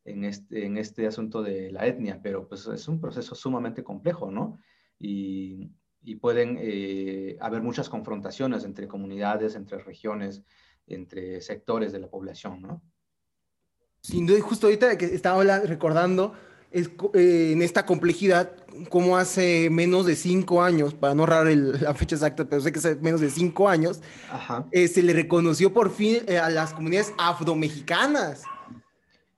[0.04, 4.30] en este, en este asunto de la etnia, pero pues es un proceso sumamente complejo,
[4.30, 4.58] ¿no?
[4.98, 5.70] Y,
[6.02, 10.42] y pueden eh, haber muchas confrontaciones entre comunidades, entre regiones,
[10.86, 12.82] entre sectores de la población, ¿no?
[14.00, 16.34] Sin duda, justo ahorita que estaba recordando,
[16.72, 18.52] es, eh, en esta complejidad,
[18.88, 22.78] como hace menos de cinco años, para no ahorrar la fecha exacta, pero sé que
[22.78, 24.00] hace menos de cinco años,
[24.70, 28.42] eh, se le reconoció por fin a las comunidades afromexicanas.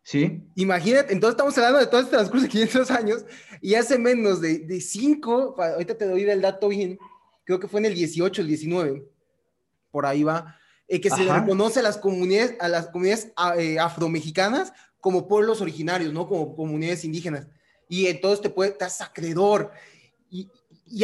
[0.03, 0.43] Sí.
[0.55, 3.25] Imagínate, entonces estamos hablando de todo este transcurso de 500 años
[3.63, 6.99] y hace menos de, de 5, ahorita te doy el dato bien,
[7.45, 9.09] creo que fue en el 18, el 19,
[9.91, 13.79] por ahí va, eh, que se le reconoce a las comunidades, a las comunidades eh,
[13.79, 16.27] afromexicanas como pueblos originarios, ¿no?
[16.27, 17.47] Como comunidades indígenas.
[17.91, 19.71] Y entonces te puede, estás acreedor.
[20.31, 20.49] Y,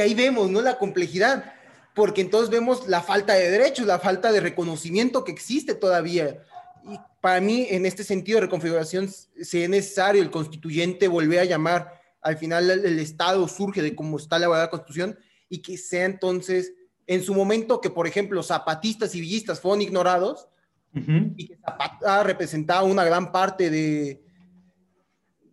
[0.00, 0.62] ahí vemos, ¿no?
[0.62, 1.52] La complejidad,
[1.94, 6.42] porque entonces vemos la falta de derechos, la falta de reconocimiento que existe todavía
[6.82, 11.44] y para mí, en este sentido de reconfiguración, si es necesario el constituyente volver a
[11.44, 15.18] llamar, al final el, Estado surge de cómo está la constitución
[15.50, 16.72] y que sea entonces,
[17.06, 20.48] en su momento, que por ejemplo zapatistas y villistas fueron ignorados
[20.92, 24.22] y que Zapata representaba una gran parte de,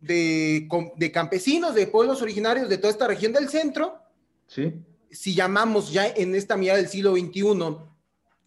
[0.02, 4.00] de, de, campesinos, de pueblos originarios de toda esta región del centro.
[4.48, 4.74] Sí.
[5.12, 7.78] Si llamamos ya en esta mirada del siglo XXI,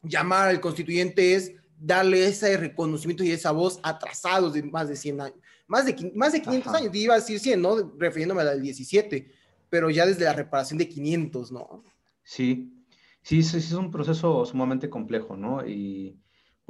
[0.02, 5.20] llamar al constituyente es darle ese reconocimiento y esa voz atrasados de más de 100
[5.20, 7.92] años, más de, más de 500 años, iba a decir 100, ¿no?
[7.98, 9.30] Refiriéndome a la del 17,
[9.68, 11.82] pero ya desde la reparación de 500, ¿no?
[12.22, 12.84] Sí,
[13.22, 15.66] sí, sí, es un proceso sumamente complejo, ¿no?
[15.66, 16.18] Y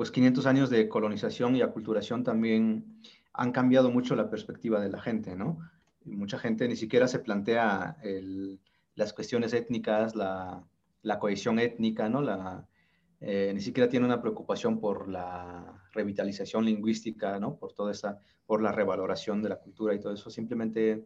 [0.01, 3.03] pues 500 años de colonización y aculturación también
[3.35, 5.59] han cambiado mucho la perspectiva de la gente, ¿no?
[6.07, 7.99] mucha gente ni siquiera se plantea
[8.95, 10.65] las cuestiones étnicas, la,
[11.03, 12.23] la, cohesión étnica, ¿no?
[12.23, 12.67] La,
[13.21, 17.57] eh, ni siquiera tiene una preocupación por la revitalización lingüística, ¿no?
[17.57, 21.05] Por toda esa, por la revaloración de la cultura y todo eso, simplemente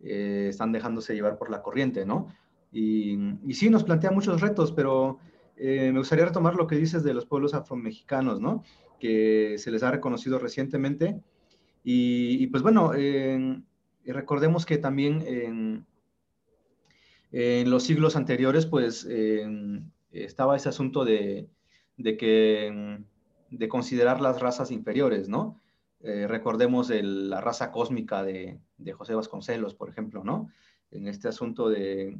[0.00, 2.28] eh, están dejándose llevar por la corriente, ¿no?
[2.72, 5.18] Y, y sí, nos plantea muchos retos, pero
[5.62, 8.64] eh, me gustaría retomar lo que dices de los pueblos afromexicanos, ¿no?
[8.98, 11.22] Que se les ha reconocido recientemente.
[11.84, 12.92] Y, pues bueno,
[14.04, 15.86] recordemos que también en,
[17.32, 19.04] en, los siglos anteriores, pues
[20.12, 21.48] estaba ese asunto de,
[21.96, 23.00] de, que,
[23.50, 25.60] de considerar las razas inferiores, ¿no?
[26.00, 30.48] Eh, recordemos la raza cósmica de, de, José Vasconcelos, por ejemplo, ¿no?
[30.90, 32.18] En este asunto de,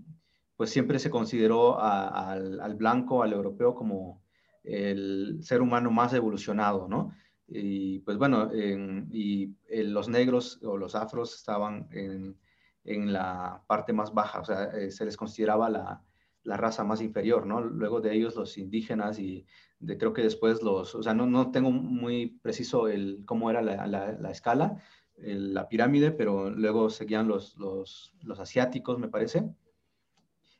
[0.62, 4.22] pues siempre se consideró al, al, blanco, al europeo, como
[4.62, 7.12] el ser humano más evolucionado, ¿no?
[7.48, 12.38] Y pues bueno, y los negros o los afros estaban en,
[12.84, 16.04] en la parte más baja, o sea, eh, se les consideraba la,
[16.44, 17.60] la raza más inferior, ¿no?
[17.60, 19.44] Luego de ellos los indígenas y
[19.80, 23.62] de, creo que después los, o sea, no, no tengo muy preciso el, cómo era
[23.62, 24.80] la, la, escala,
[25.16, 29.52] la pirámide, pero luego seguían los, los, los, asiáticos, me parece.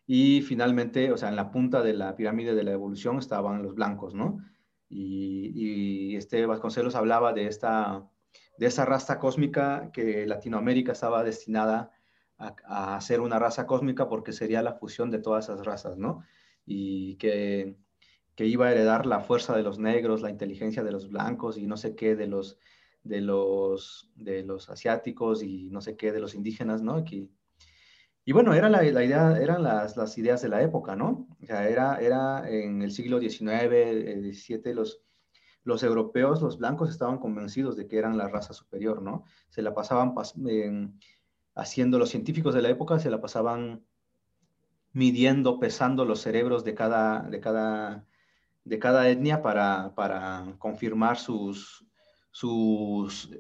[0.07, 3.75] Y finalmente, o sea, en la punta de la pirámide de la evolución estaban los
[3.75, 4.39] blancos, ¿no?
[4.89, 8.09] Y, y este Vasconcelos hablaba de esta,
[8.59, 11.91] de esa raza cósmica que Latinoamérica estaba destinada
[12.39, 16.25] a, ser una raza cósmica porque sería la fusión de todas esas razas, ¿no?
[16.67, 17.77] Y que,
[18.35, 21.67] que, iba a heredar la fuerza de los negros, la inteligencia de los blancos y
[21.67, 22.59] no sé qué de los,
[23.05, 27.05] de los, de los asiáticos y no sé qué de los indígenas, ¿no?
[28.25, 31.27] Y bueno, era la, idea, eran las, ideas de la época, ¿no?
[31.43, 35.03] O sea, era, era en el siglo XIX, XVII, los,
[35.65, 39.25] los europeos, los blancos, estaban convencidos de que eran la raza superior, ¿no?
[39.49, 40.15] Se la pasaban
[40.47, 41.01] en,
[41.57, 43.85] haciendo, los científicos de la época se la pasaban
[44.93, 48.07] midiendo, pesando los cerebros de cada, de cada,
[48.65, 51.85] de cada etnia para, para confirmar sus,
[52.31, 53.31] sus,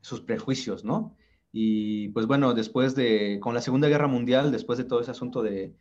[0.00, 1.16] sus prejuicios, ¿no?
[1.56, 5.40] Y pues bueno, después de, con la Segunda Guerra Mundial, después de todo ese asunto
[5.40, 5.72] de,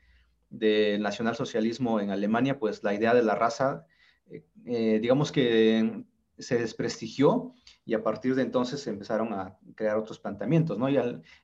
[0.51, 3.87] del nacionalsocialismo en Alemania, pues la idea de la raza,
[4.29, 6.05] eh, eh, digamos que
[6.37, 7.55] se desprestigió
[7.85, 10.91] y a partir de entonces se empezaron a crear otros planteamientos, ¿no?
[10.91, 10.97] Y,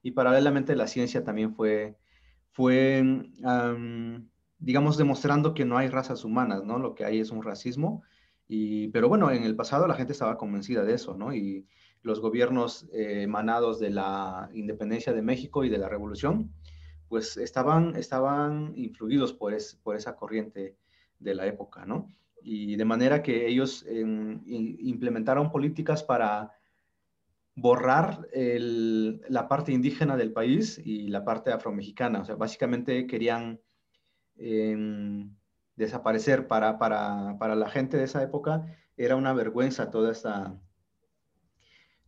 [0.03, 1.97] y paralelamente la ciencia también fue,
[2.51, 3.03] fue
[4.59, 6.77] digamos, demostrando que no hay razas humanas, ¿no?
[6.77, 8.03] Lo que hay es un racismo.
[8.47, 11.33] Y, pero bueno, en el pasado la gente estaba convencida de eso, ¿no?
[11.33, 11.65] Y
[12.01, 16.53] los gobiernos eh, emanados de la independencia de México y de la revolución,
[17.07, 20.77] pues estaban, estaban influidos por, por esa corriente
[21.19, 22.07] de la época, ¿no?
[22.41, 26.51] y de manera que ellos implementaron políticas para
[27.55, 32.21] borrar la parte indígena del país y la parte afromexicana.
[32.21, 33.59] O sea, básicamente querían
[34.37, 35.35] em,
[35.75, 38.65] desaparecer para, para, para, la gente de esa época.
[38.95, 40.57] Era una vergüenza toda esta,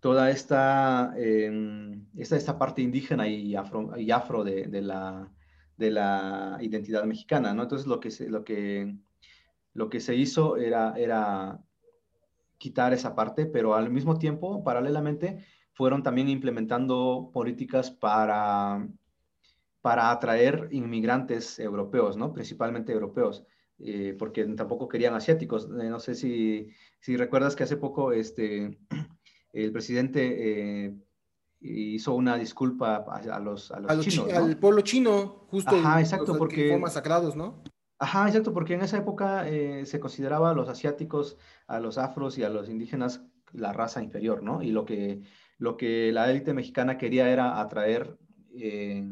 [0.01, 5.31] toda esta, em, esta, esta, parte indígena y afro, y afro de, de, la,
[5.77, 7.53] de la identidad mexicana.
[7.53, 7.63] ¿no?
[7.63, 8.93] Entonces, lo que, lo que
[9.73, 11.59] lo que se hizo era, era
[12.57, 18.87] quitar esa parte, pero al mismo tiempo, paralelamente, fueron también implementando políticas para,
[19.81, 22.33] para atraer inmigrantes europeos, ¿no?
[22.33, 23.45] principalmente europeos,
[23.79, 25.65] eh, porque tampoco querían asiáticos.
[25.65, 28.77] Eh, no sé si, si, recuerdas que hace poco este,
[29.53, 30.95] el presidente eh,
[31.59, 34.33] hizo una disculpa a, los, a los, chinos.
[34.33, 35.75] Al pueblo chino, justo.
[35.75, 36.69] Ajá, exacto, porque...
[36.69, 37.63] Fue masacrados, ¿no?
[37.99, 41.37] Ajá, exacto, porque en esa época eh, se consideraba a los asiáticos,
[41.67, 44.63] a los afros y a los indígenas la raza inferior, ¿no?
[44.63, 45.21] Y lo que,
[45.57, 48.17] lo que la élite mexicana quería era atraer
[48.55, 49.05] eh,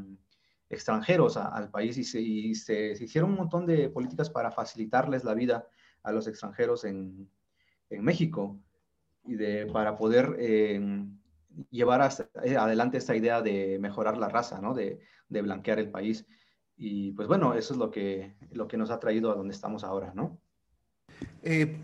[0.70, 5.68] extranjeros al país y, se, se, hicieron un montón de políticas para facilitarles la vida
[6.02, 7.30] a los extranjeros en,
[7.90, 8.60] en México
[9.30, 11.06] y de, para poder eh,
[11.70, 14.74] llevar adelante esta idea de mejorar la raza, ¿no?
[14.74, 16.26] De, de blanquear el país.
[16.76, 19.84] Y pues bueno, eso es lo que, lo que nos ha traído a donde estamos
[19.84, 20.40] ahora, ¿no?
[21.44, 21.78] Eh,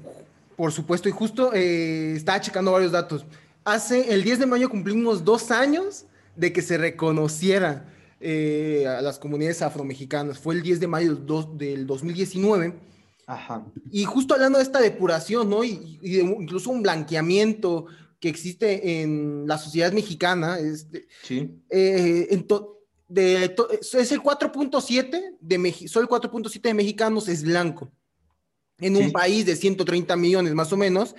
[0.56, 3.26] por supuesto, y justo eh, estaba checando varios datos.
[3.64, 7.86] Hace el 10 de mayo cumplimos dos años de que se reconociera
[8.20, 10.40] eh, a las comunidades afromexicanas.
[10.40, 12.74] Fue el 10 de mayo del 2019.
[13.28, 13.66] Ajá.
[13.92, 15.64] Y justo hablando de esta depuración, ¿no?
[15.64, 17.88] Y, incluso un blanqueamiento
[18.20, 20.60] que existe en la sociedad mexicana.
[20.60, 21.50] Este, sí.
[21.70, 22.76] entonces
[23.94, 27.92] es el 4.7 de solo el 4.7 de mexicanos es blanco.
[28.78, 31.16] En un país de 130 millones más o menos,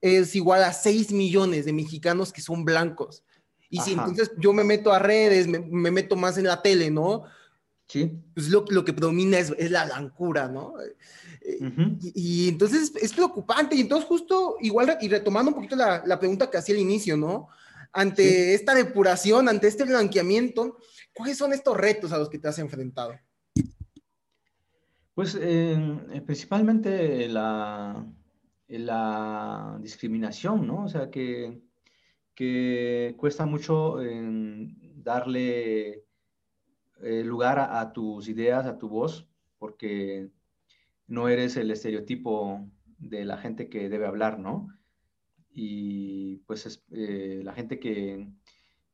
[0.00, 3.24] es igual a 6 millones de mexicanos que son blancos.
[3.70, 7.24] Y si entonces yo me meto a redes, me, meto más en la tele, ¿no?
[7.86, 8.10] Sí.
[8.34, 10.74] Pues lo, lo que predomina es, es, la blancura, ¿no?
[10.80, 11.58] Eh,
[12.14, 13.76] y, entonces es preocupante.
[13.76, 17.16] Y entonces justo, igual, y retomando un poquito la, la pregunta que hacía al inicio,
[17.16, 17.48] ¿no?
[17.92, 20.78] Ante esta depuración, ante este blanqueamiento,
[21.12, 23.14] ¿cuáles son estos retos a los que te has enfrentado?
[25.14, 28.04] Pues eh, principalmente la,
[28.66, 30.84] la discriminación, ¿no?
[30.84, 31.60] O sea, que,
[32.34, 33.98] que cuesta mucho
[34.96, 36.03] darle
[37.04, 39.28] eh, lugar a, tus ideas, a tu voz,
[39.58, 40.30] porque
[41.06, 42.66] no eres el estereotipo
[42.98, 44.68] de la gente que debe hablar, ¿no?
[45.50, 48.28] Y pues es, eh, la gente que,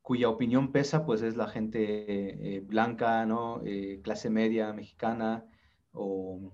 [0.01, 3.61] cuya opinión pesa, pues es la gente blanca, ¿no?
[4.03, 5.45] clase media mexicana,
[5.93, 6.51] o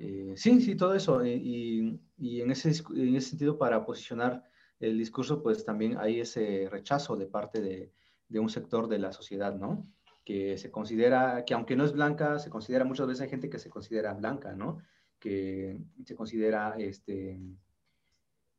[0.00, 1.22] eh, sí, sí, todo eso.
[1.22, 4.44] Eh, y, y en, ese, en ese sentido, para posicionar
[4.80, 7.92] el discurso, pues también hay ese rechazo de parte de,
[8.28, 9.86] de, un sector de la sociedad, ¿no?
[10.28, 13.58] Que se considera, que aunque no es blanca, se considera, muchas veces hay gente que
[13.58, 14.78] se considera blanca, ¿no?
[15.18, 17.40] Que se considera este,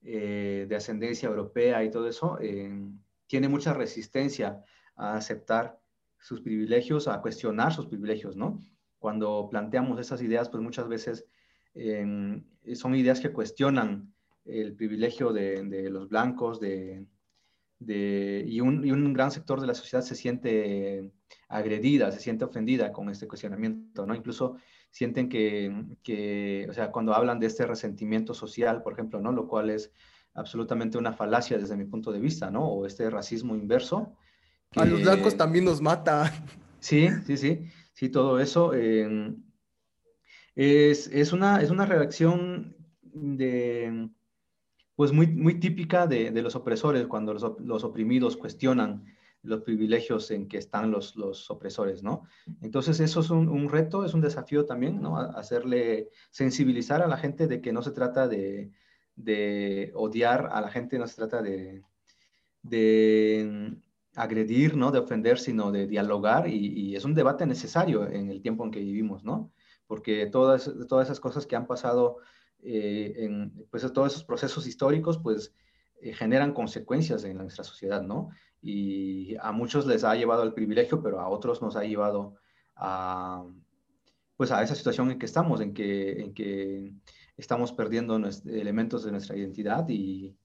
[0.01, 2.39] eh, de ascendencia europea y todo eso,
[3.27, 4.63] tiene mucha resistencia
[4.95, 5.79] a aceptar
[6.17, 8.59] sus privilegios, a cuestionar sus privilegios, ¿no?
[8.99, 11.25] cuando planteamos esas ideas, pues muchas veces
[11.73, 12.43] em,
[12.75, 14.13] son ideas que cuestionan
[14.45, 17.05] el privilegio de, los blancos de,
[17.79, 21.11] y, un, gran sector de la sociedad se siente
[21.47, 24.13] agredida, se siente ofendida con este cuestionamiento, ¿no?
[24.13, 24.57] Incluso
[24.89, 29.31] sienten que, o sea, cuando hablan de este resentimiento social, por ejemplo, ¿no?
[29.31, 29.91] Lo cual es
[30.33, 32.67] absolutamente una falacia desde mi punto de vista, ¿no?
[32.67, 34.15] O este racismo inverso.
[34.75, 36.31] A los blancos también nos mata.
[36.79, 37.69] Sí, sí, sí.
[37.93, 39.43] Sí, todo eso em,
[40.55, 44.09] es, una, es una reacción de,
[44.99, 49.05] pues muy, muy típica de, los opresores, cuando los, oprimidos cuestionan
[49.43, 52.23] los privilegios en que están los, los opresores, ¿no?
[52.61, 55.15] Entonces eso es un, reto, es un desafío también, ¿no?
[55.17, 58.73] Hacerle, sensibilizar a la gente de que no se trata de,
[59.95, 61.81] odiar a la gente, no se trata de,
[62.61, 63.77] de
[64.15, 64.91] agredir, ¿no?
[64.91, 68.81] De ofender, sino de dialogar y, es un debate necesario en el tiempo en que
[68.81, 69.49] vivimos, ¿no?
[69.87, 72.17] Porque todas, todas esas cosas que han pasado
[72.63, 75.53] eh, en, pues todos esos procesos históricos, pues
[76.01, 78.29] eh, generan consecuencias en nuestra sociedad, ¿no?
[78.61, 82.35] Y a muchos les ha llevado al privilegio, pero a otros nos ha llevado
[82.75, 83.45] a,
[84.35, 86.93] pues a esa situación en que estamos, en que, en que
[87.37, 90.35] estamos perdiendo elementos de nuestra identidad y,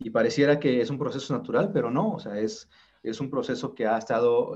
[0.00, 2.68] y pareciera que es un proceso natural, pero no, o sea, es,
[3.04, 4.54] es un proceso que ha estado,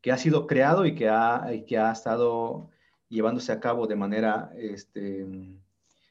[0.00, 2.70] que ha sido creado y que ha, que ha estado
[3.08, 5.26] llevándose a cabo de manera este,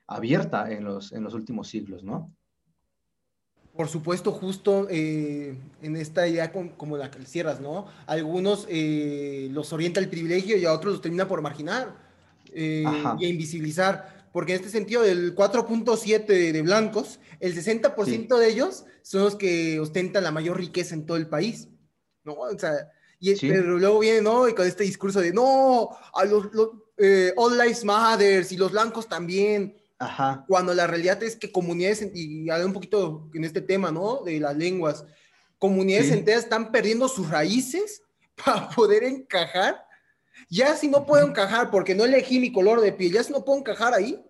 [0.07, 2.33] abierta en los, en los últimos siglos, ¿no?
[3.75, 7.87] Por supuesto, justo eh, en esta idea como la que cierras, ¿no?
[8.05, 11.95] Algunos eh, los orienta el privilegio y a otros los termina por marginar
[12.53, 12.83] eh,
[13.17, 14.29] y invisibilizar.
[14.31, 19.79] Porque en este sentido, del 4.7 de blancos, el 60% de ellos son los que
[19.79, 21.67] ostentan la mayor riqueza en todo el país,
[22.23, 22.33] ¿no?
[22.33, 24.49] O sea, y pero luego viene, ¿no?
[24.49, 26.47] Y con este discurso de, no, a los,
[26.97, 29.77] eh, All Lives Matter y los blancos también.
[30.03, 30.43] Ajá.
[30.47, 34.21] Cuando la realidad es que comunidades, y hablo un poquito en este tema, ¿no?
[34.23, 35.05] De las lenguas,
[35.59, 38.01] comunidades enteras están perdiendo sus raíces
[38.45, 39.85] para poder encajar.
[40.49, 43.45] Ya si no puedo encajar porque no elegí mi color de piel, ya si no
[43.45, 44.21] puedo encajar ahí,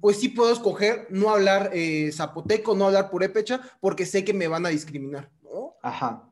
[0.00, 4.48] pues sí puedo escoger no hablar eh, zapoteco, no hablar purépecha, porque sé que me
[4.48, 5.76] van a discriminar, ¿no?
[5.82, 6.26] Ajá.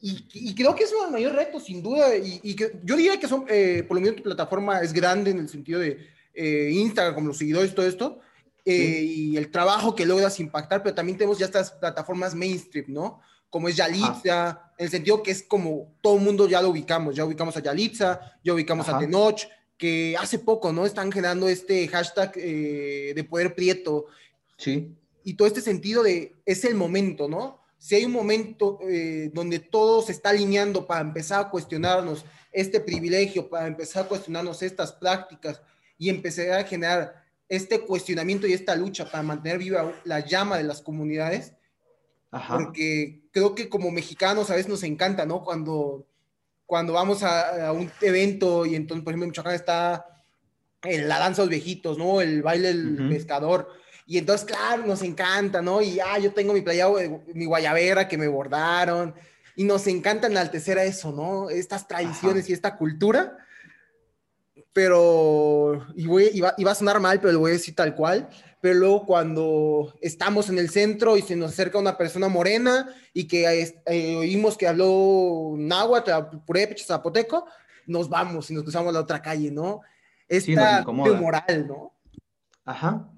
[0.00, 3.44] Y, creo que es el mayor reto, sin duda, y, que yo diría que son,
[3.48, 5.98] eh, por lo menos tu plataforma es grande en el sentido de
[6.36, 8.20] eh, Instagram, como los seguidores, todo esto,
[8.68, 13.20] y el trabajo que logras impactar, pero también tenemos ya estas plataformas mainstream, ¿no?
[13.48, 17.14] Como es Yalitza, en el sentido que es como todo el mundo ya lo ubicamos,
[17.14, 20.86] ya ubicamos a Yalitza, ya ubicamos a Tenoch, que hace poco, ¿no?
[20.86, 24.06] Están generando este hashtag eh, de poder prieto.
[24.56, 24.94] Sí.
[25.22, 27.60] Y todo este sentido de, es el momento, ¿no?
[27.78, 32.80] Si hay un momento eh, donde todo se está alineando para empezar a cuestionarnos este
[32.80, 35.60] privilegio, para empezar a cuestionarnos estas prácticas
[35.98, 40.64] y empezar a generar este cuestionamiento y esta lucha para mantener viva la llama de
[40.64, 41.54] las comunidades,
[42.30, 42.58] Ajá.
[42.58, 45.42] porque creo que como mexicanos a veces nos encanta, ¿no?
[45.44, 46.06] Cuando
[46.66, 50.22] cuando vamos a, un evento y entonces, por ejemplo, en Michoacán está
[50.82, 52.20] la danza de los viejitos, ¿no?
[52.20, 53.68] El baile del pescador.
[54.04, 55.80] Y entonces, claro, nos encanta, ¿no?
[55.80, 56.86] Y ah, yo tengo mi playa,
[57.32, 59.14] mi guayabera que me bordaron.
[59.54, 61.50] Y nos encanta enaltecer a eso, ¿no?
[61.50, 63.38] Estas tradiciones y esta cultura.
[64.76, 68.28] Pero, y, voy, y, va, a sonar mal, pero lo voy a decir tal cual.
[68.60, 73.26] pero luego cuando estamos en el centro y se nos acerca una persona morena y
[73.26, 73.46] que
[73.86, 76.10] eh, oímos que habló náhuatl,
[76.46, 77.46] purépecha, zapoteco,
[77.86, 79.80] nos vamos y nos cruzamos a la otra calle, ¿no?
[80.28, 81.94] Esta sí, moral, ¿no?
[82.66, 83.10] Ajá.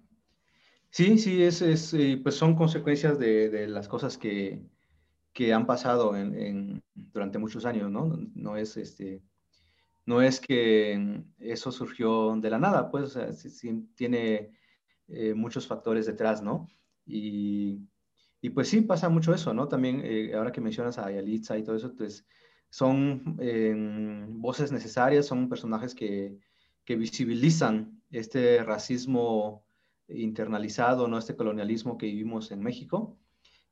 [0.91, 4.63] Sí, sí, es, es eh, pues son consecuencias de, de las cosas que,
[5.33, 8.17] que han pasado en, durante muchos años, ¿no?
[8.37, 9.23] No es, este,
[10.09, 13.19] no es que eso surgió de la nada, pues
[13.95, 14.53] tiene
[15.09, 16.67] eh, muchos factores detrás, ¿no?
[17.05, 17.81] Y,
[18.55, 19.69] pues sí, pasa mucho eso, ¿no?
[19.69, 22.27] También, eh, ahora que mencionas a Yalitza y todo eso, pues
[22.71, 26.39] son em, voces necesarias, son personajes que,
[26.87, 29.63] que visibilizan este racismo
[30.09, 31.19] internalizado, ¿no?
[31.19, 33.19] Este colonialismo que vivimos en México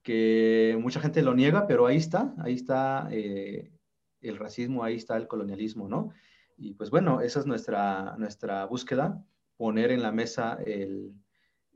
[0.02, 3.72] que mucha gente lo niega, pero ahí está, ahí está eh,
[4.20, 6.12] el racismo, ahí está el colonialismo, ¿no?
[6.56, 9.22] Y pues bueno, esa es nuestra, nuestra búsqueda,
[9.56, 11.14] poner en la mesa el,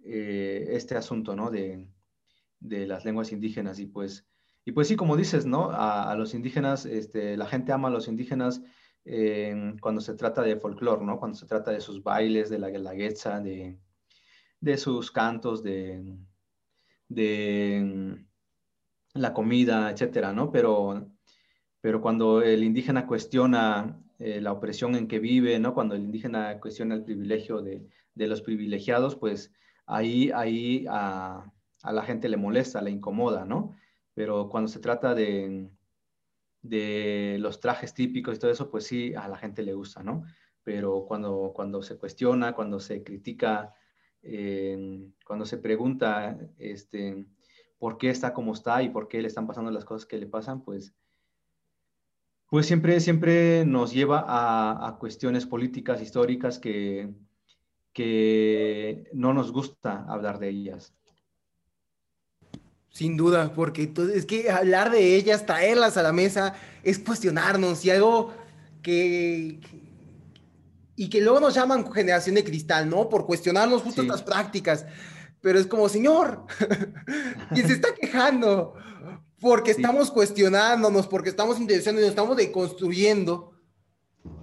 [0.04, 1.50] eh, este asunto, ¿no?
[1.50, 1.86] De,
[2.60, 4.26] de, las lenguas indígenas y pues,
[4.64, 5.70] y pues sí, como dices, ¿no?
[5.72, 8.62] A, los indígenas, este, la gente ama a los indígenas
[9.04, 11.18] eh, cuando se trata de folclore, ¿no?
[11.18, 13.78] Cuando se trata de sus bailes, de la guelaguetza, de,
[14.60, 16.18] de sus cantos, de,
[17.08, 18.24] de
[19.14, 20.50] la comida, etcétera, ¿no?
[20.50, 21.10] Pero,
[21.80, 25.74] pero cuando el indígena cuestiona eh, la opresión en que vive, ¿no?
[25.74, 29.52] Cuando el indígena cuestiona el privilegio de, los privilegiados, pues
[29.86, 31.50] ahí, ahí a,
[31.82, 33.74] la gente le molesta, le incomoda, ¿no?
[34.14, 35.70] Pero cuando se trata de,
[36.62, 40.24] de los trajes típicos y todo eso, pues sí, a la gente le gusta, ¿no?
[40.62, 43.74] Pero cuando, cuando se cuestiona, cuando se critica
[45.24, 47.26] cuando se pregunta este,
[47.78, 50.26] por qué está como está y por qué le están pasando las cosas que le
[50.26, 50.94] pasan, pues,
[52.50, 57.08] pues siempre, siempre nos lleva a, cuestiones políticas, históricas que,
[57.92, 60.92] que no nos gusta hablar de ellas.
[62.90, 67.90] Sin duda, porque es que hablar de ellas, traerlas a la mesa, es cuestionarnos y
[67.90, 68.34] algo
[68.82, 69.60] que,
[70.96, 73.08] y que luego nos llaman generación de cristal, ¿no?
[73.08, 74.86] Por cuestionarnos justo estas prácticas.
[75.40, 76.46] Pero es como, señor,
[77.54, 78.74] quien se está quejando
[79.40, 83.52] porque estamos cuestionándonos, porque estamos interesando y nos estamos deconstruyendo,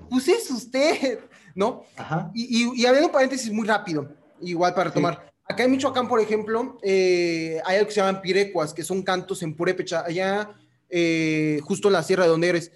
[0.09, 1.19] pues es usted,
[1.53, 1.83] ¿no?
[1.95, 2.31] Ajá.
[2.33, 4.09] Y, y, y un paréntesis muy rápido,
[4.41, 5.31] igual para retomar.
[5.45, 9.41] Acá en Michoacán, por ejemplo, eh, hay algo que se llaman pirecuas, que son cantos
[9.43, 10.51] en purépecha, allá
[10.89, 12.71] eh, justo en la sierra de donde eres,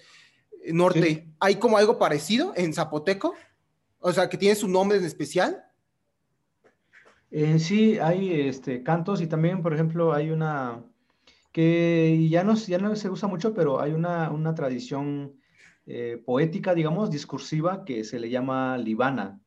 [0.66, 1.28] norte.
[1.40, 3.34] ¿Hay como algo parecido en zapoteco?
[3.98, 5.64] O sea, que tiene su nombre en especial.
[7.30, 10.82] Eh, sí, hay este, cantos y también, por ejemplo, hay una
[11.52, 15.38] que ya no, ya no se usa mucho, pero hay una, una tradición
[15.86, 19.40] eh, poética, digamos, discursiva, que se le llama libana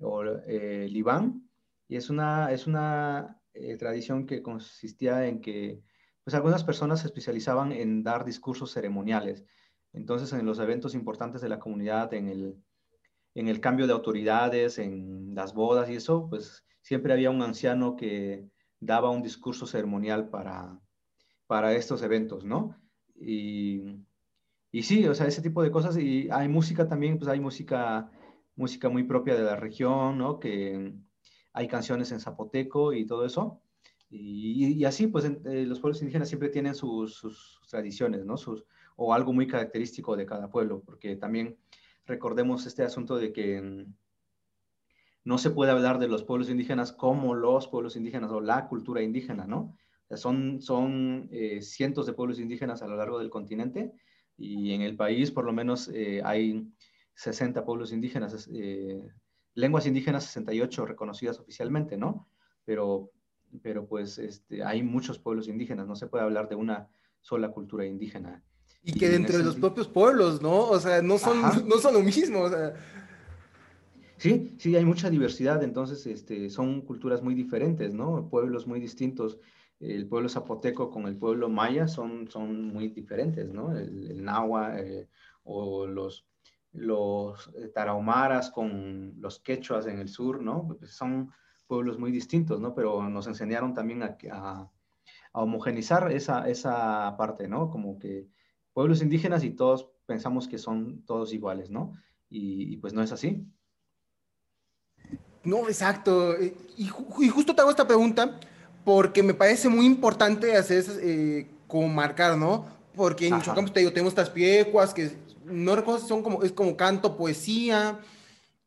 [0.00, 1.48] o eh, libán,
[1.88, 3.38] y es una, es una
[3.78, 5.82] tradición que consistía en que
[6.24, 9.44] pues, algunas personas se especializaban en dar discursos ceremoniales.
[9.92, 12.56] Entonces, en los eventos importantes de la comunidad, en el,
[13.34, 17.96] en el cambio de autoridades, en las bodas y eso, pues siempre había un anciano
[17.96, 18.48] que
[18.80, 20.80] daba un discurso ceremonial para,
[21.52, 22.80] para estos eventos, ¿no?
[23.14, 23.82] Y,
[24.70, 25.98] y sí, o sea, ese tipo de cosas.
[25.98, 28.10] Y hay música también, pues hay música,
[28.56, 30.40] música muy propia de la región, ¿no?
[30.40, 30.94] Que
[31.52, 33.60] hay canciones en zapoteco y todo eso.
[34.08, 38.38] Y, así, pues eh, los pueblos indígenas siempre tienen sus, sus, tradiciones, ¿no?
[38.38, 38.64] Sus,
[38.96, 41.58] o algo muy característico de cada pueblo, porque también
[42.06, 43.94] recordemos este asunto de que mm,
[45.24, 49.02] no se puede hablar de los pueblos indígenas como los pueblos indígenas o la cultura
[49.02, 49.76] indígena, ¿no?
[50.16, 53.92] Son son eh, cientos de pueblos indígenas a lo largo del continente
[54.36, 56.66] y en el país por lo menos eh, hay
[57.14, 59.00] 60 pueblos indígenas, eh,
[59.54, 62.28] lenguas indígenas 68 reconocidas oficialmente, ¿no?
[62.64, 63.10] Pero,
[63.62, 66.88] pero pues este, hay muchos pueblos indígenas, no se puede hablar de una
[67.20, 68.42] sola cultura indígena.
[68.82, 70.68] Y que dentro de los propios pueblos, ¿no?
[70.68, 72.48] O sea, no son, no son lo mismo.
[74.16, 78.28] Sí, sí, hay mucha diversidad, entonces este, son culturas muy diferentes, ¿no?
[78.28, 79.38] Pueblos muy distintos.
[79.82, 83.76] El pueblo zapoteco con el pueblo maya son, son muy diferentes, ¿no?
[83.76, 85.08] El, el nahua eh,
[85.44, 86.26] o los,
[86.72, 90.68] los eh, tarahumaras con los quechuas en el sur, ¿no?
[90.78, 91.30] Pues son
[91.66, 92.74] pueblos muy distintos, ¿no?
[92.74, 94.70] Pero nos enseñaron también a, a,
[95.32, 97.70] a homogenizar esa, esa parte, ¿no?
[97.70, 98.28] Como que
[98.72, 101.94] pueblos indígenas y todos pensamos que son todos iguales, ¿no?
[102.28, 103.46] Y, pues no es así.
[105.44, 106.34] No, exacto.
[106.78, 108.40] Y, justo te hago esta pregunta
[108.84, 112.66] porque me parece muy importante hacer, eh, como marcar, ¿no?
[112.94, 115.10] Porque en Michoacán, pues, te digo, tenemos estas piecuas que
[115.44, 118.00] no recuerdo son como, es como canto, poesía,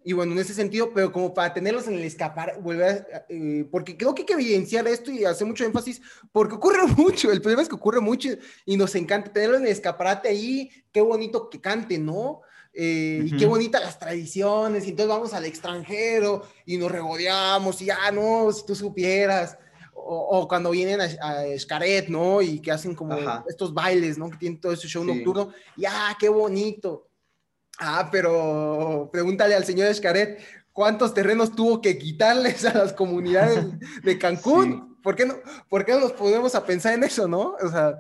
[0.08, 3.68] Y bueno, en ese sentido, pero como para tenerlos en el escapar, volver a, eh,
[3.72, 6.00] porque creo que hay que evidenciar esto y hacer mucho énfasis,
[6.32, 8.30] porque ocurre mucho, el problema es que ocurre mucho
[8.66, 12.42] y nos encanta tenerlos en el escaparate ahí, qué bonito que cante, ¿no?
[12.72, 17.86] Eh, y qué bonitas las tradiciones, y entonces vamos al extranjero y nos regodeamos y
[17.86, 19.58] ya, ah, no, si tú supieras.
[20.08, 22.42] O, cuando vienen a, a Xcaret, ¿no?
[22.42, 24.30] Y que hacen como estos bailes, ¿no?
[24.30, 25.52] Que tienen todo ese show nocturno.
[25.76, 27.08] Y ¡ah, qué bonito!
[27.80, 30.40] Ah, pero pregúntale al señor Escaret
[30.72, 33.66] cuántos terrenos tuvo que quitarles a las comunidades
[34.04, 35.00] de Cancún.
[35.02, 35.36] ¿Por, qué no,
[35.70, 37.56] ¿Por qué no nos ponemos a pensar en eso, no?
[37.62, 37.98] O sea,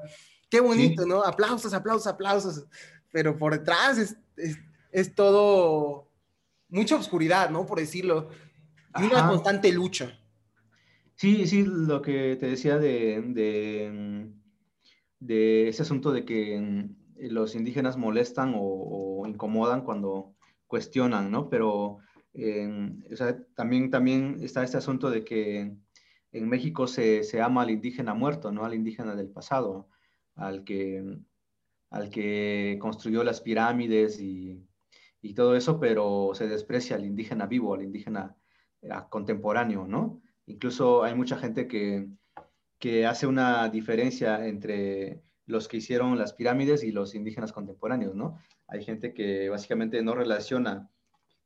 [0.49, 1.23] qué bonito, ¿no?
[1.23, 2.65] Aplausos, aplausos, aplausos.
[3.11, 4.15] Pero por detrás es,
[4.91, 6.09] es, todo
[6.67, 7.65] mucha oscuridad, ¿no?
[7.65, 8.29] Por decirlo.
[8.97, 10.19] Y una constante lucha.
[11.15, 13.21] Sí, sí, lo que te decía de,
[15.19, 20.35] de, ese asunto de que los indígenas molestan o, incomodan cuando
[20.67, 21.49] cuestionan, ¿no?
[21.49, 21.99] Pero
[23.55, 25.73] también, también está este asunto de que
[26.35, 28.65] en México se, ama al indígena muerto, ¿no?
[28.65, 29.87] Al indígena del pasado,
[30.35, 31.01] al que,
[31.91, 34.61] al que construyó las pirámides y,
[35.33, 38.35] todo eso, pero se desprecia al indígena vivo, al indígena
[38.81, 40.21] eh, contemporáneo, ¿no?
[40.47, 42.07] Incluso hay mucha gente que,
[42.79, 48.39] que hace una diferencia entre los que hicieron las pirámides y los indígenas contemporáneos, ¿no?
[48.67, 50.89] Hay gente que básicamente no relaciona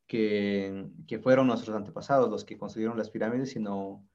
[0.08, 4.08] que, que fueron nuestros antepasados los que construyeron las pirámides, sino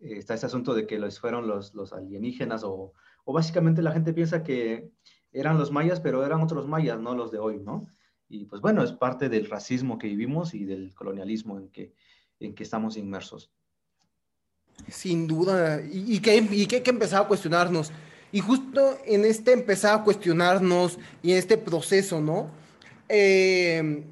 [0.00, 3.92] eh, está ese asunto de que los fueron los, los alienígenas o, o, básicamente la
[3.92, 4.90] gente piensa que
[5.32, 7.86] eran los mayas, pero eran otros mayas, no los de hoy, ¿no?
[8.28, 11.92] Y pues bueno, es parte del racismo que vivimos y del colonialismo en que,
[12.40, 13.52] en que estamos inmersos.
[14.88, 17.92] Sin duda, y, y que, y que que empezar a cuestionarnos
[18.32, 22.50] y justo en este empezar a cuestionarnos y en este proceso, ¿no?
[23.08, 24.02] Eh,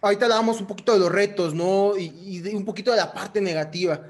[0.00, 1.92] ahorita hablábamos un poquito de los retos, ¿no?
[1.98, 4.02] Y, un poquito de la parte negativa.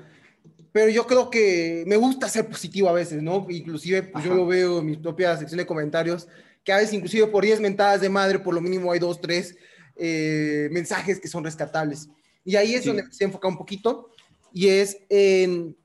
[0.70, 3.44] Pero yo creo que me gusta ser positivo a veces, ¿no?
[3.48, 6.28] Inclusive, pues yo lo veo en mi propia sección de comentarios,
[6.62, 9.56] que a veces inclusive por 10 mentadas de madre, por lo mínimo hay dos, tres
[9.96, 12.08] eh, mensajes que son rescatables.
[12.44, 14.10] Y ahí es donde se enfoca un poquito,
[14.52, 15.76] y es en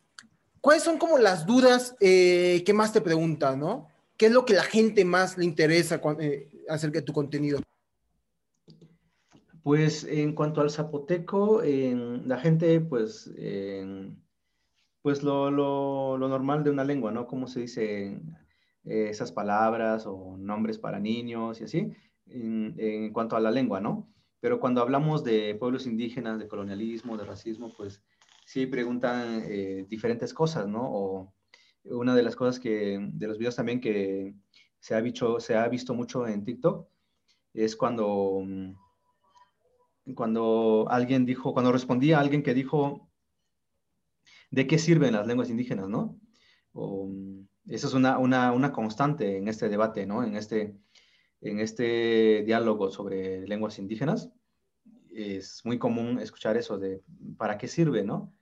[0.64, 3.90] ¿Cuáles son como las dudas eh, que más te preguntan, no?
[4.16, 7.60] ¿Qué es lo que la gente más le interesa eh, acerca de tu contenido?
[9.62, 13.30] Pues en cuanto al zapoteco, la gente, pues,
[15.02, 17.28] pues lo, normal de una lengua, ¿no?
[17.28, 18.22] Cómo se dice
[18.86, 21.92] esas palabras o nombres para niños y así,
[22.28, 24.08] en, en, cuanto a la lengua, ¿no?
[24.40, 28.02] Pero cuando hablamos de pueblos indígenas, de colonialismo, de racismo, pues
[28.46, 30.82] sí preguntan eh, diferentes cosas, ¿no?
[30.84, 31.34] O
[31.86, 34.34] una de las cosas que, de los videos también que
[34.80, 36.88] se ha visto, se ha visto mucho en TikTok,
[37.54, 38.74] es cuando, mm,
[40.16, 43.10] cuando alguien dijo, cuando respondía a alguien que dijo,
[44.52, 46.20] ¿de qué sirven las lenguas indígenas, no?
[46.74, 50.24] O, mm, eso es una, una, una, constante en este debate, ¿no?
[50.24, 50.76] En este,
[51.42, 54.32] en este diálogo sobre lenguas indígenas
[55.16, 57.02] es muy común escuchar eso de
[57.38, 58.34] ¿para qué sirve, no?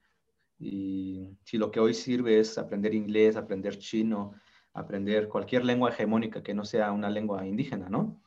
[0.58, 4.34] Y si lo que hoy sirve es aprender inglés, aprender chino,
[4.72, 8.22] aprender cualquier lengua hegemónica que no sea una lengua indígena, ¿no?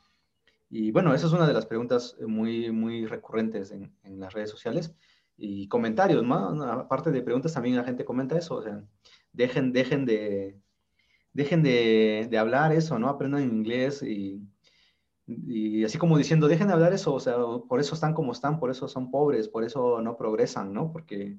[0.68, 4.50] Y bueno, esa es una de las preguntas muy, muy recurrentes en, en las redes
[4.50, 4.94] sociales.
[5.38, 6.62] Y comentarios, ¿no?
[6.64, 8.82] Aparte de preguntas, también la gente comenta eso, o sea,
[9.32, 10.58] dejen, dejen de,
[11.32, 13.08] dejen de, de hablar eso, ¿no?
[13.08, 14.40] Aprendan inglés y
[15.26, 17.36] y así como diciendo, dejen de hablar eso, o sea,
[17.68, 20.92] por eso están como están, por eso son pobres, por eso no progresan, ¿no?
[20.92, 21.38] Porque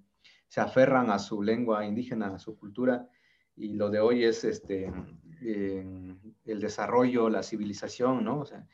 [0.49, 3.07] se aferran a su lengua indígena, a su cultura,
[3.55, 4.91] y lo de hoy es este,
[5.41, 8.41] el desarrollo, la civilización, ¿no?
[8.41, 8.67] O sea,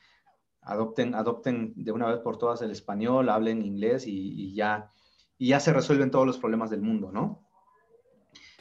[0.61, 4.91] adopten, adopten de una vez por todas el español, hablen inglés y, ya,
[5.37, 7.47] y ya se resuelven todos los problemas del mundo, ¿no?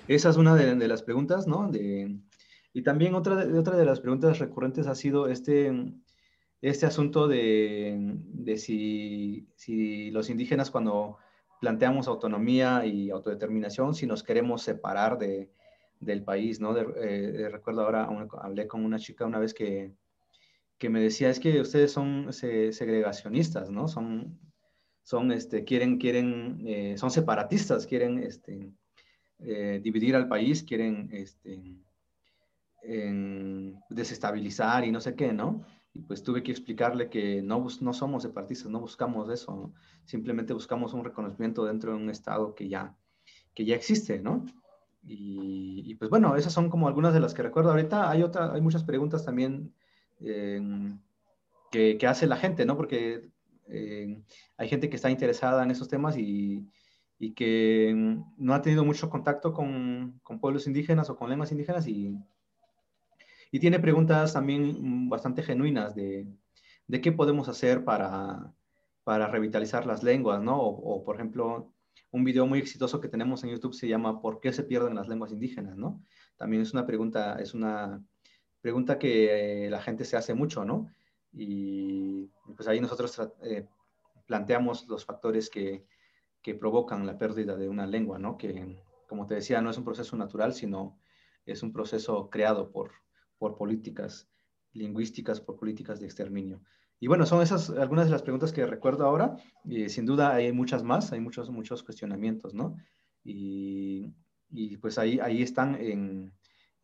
[0.06, 1.70] Esa es una de, las preguntas, ¿no?
[1.70, 2.18] De,
[2.74, 5.72] y también otra otra de las preguntas recurrentes ha sido este,
[6.62, 11.18] este asunto de, si, los indígenas cuando
[11.60, 16.76] planteamos autonomía y autodeterminación, si nos queremos separar del país, ¿no?
[16.76, 18.08] Eh, recuerdo ahora,
[18.40, 19.92] hablé con una chica una vez que,
[20.88, 23.88] me decía, es que ustedes son segregacionistas, ¿no?
[23.88, 24.38] Son,
[25.02, 28.72] son este, quieren, quieren, eh, son separatistas, quieren este,
[29.40, 31.76] eh, dividir al país, quieren este,
[33.90, 35.64] desestabilizar y no sé qué, ¿no?
[35.94, 39.72] Y pues tuve que explicarle que no, no somos separatistas, no buscamos eso,
[40.04, 42.96] simplemente buscamos un reconocimiento dentro de un Estado que ya,
[43.54, 44.46] que ya existe, ¿no?
[45.04, 47.70] Y, pues bueno, esas son como algunas de las que recuerdo.
[47.70, 49.74] Ahorita hay, otra, hay muchas preguntas también
[50.20, 52.76] que, que, hace la gente, ¿no?
[52.76, 53.28] Porque
[54.56, 56.68] hay gente que está interesada en esos temas y,
[57.18, 57.92] y, que
[58.36, 62.16] no ha tenido mucho contacto con, con pueblos indígenas o con lenguas indígenas y,
[63.52, 66.26] y tiene preguntas también bastante genuinas de,
[66.88, 68.54] de qué podemos hacer para,
[69.04, 70.58] para revitalizar las lenguas, ¿no?
[70.58, 71.70] O, por ejemplo,
[72.10, 75.06] un video muy exitoso que tenemos en YouTube se llama ¿Por qué se pierden las
[75.06, 76.02] lenguas indígenas, ¿no?
[76.38, 78.02] También es una pregunta, es una
[78.62, 80.90] pregunta que eh, la gente se hace mucho, ¿no?
[81.30, 83.66] Y pues ahí nosotros eh,
[84.26, 85.84] planteamos los factores que,
[86.40, 88.38] que, provocan la pérdida de una lengua, ¿no?
[88.38, 90.98] Que, como te decía, no es un proceso natural, sino
[91.44, 92.92] es un proceso creado por,
[93.42, 94.28] por políticas
[94.72, 96.62] lingüísticas, por políticas de exterminio.
[97.00, 99.36] Y bueno, son esas algunas de las preguntas que recuerdo ahora.
[99.64, 102.76] Y sin duda hay muchas más, hay muchos, muchos cuestionamientos, ¿no?
[103.24, 104.14] Y,
[104.48, 106.32] y pues ahí, ahí están en,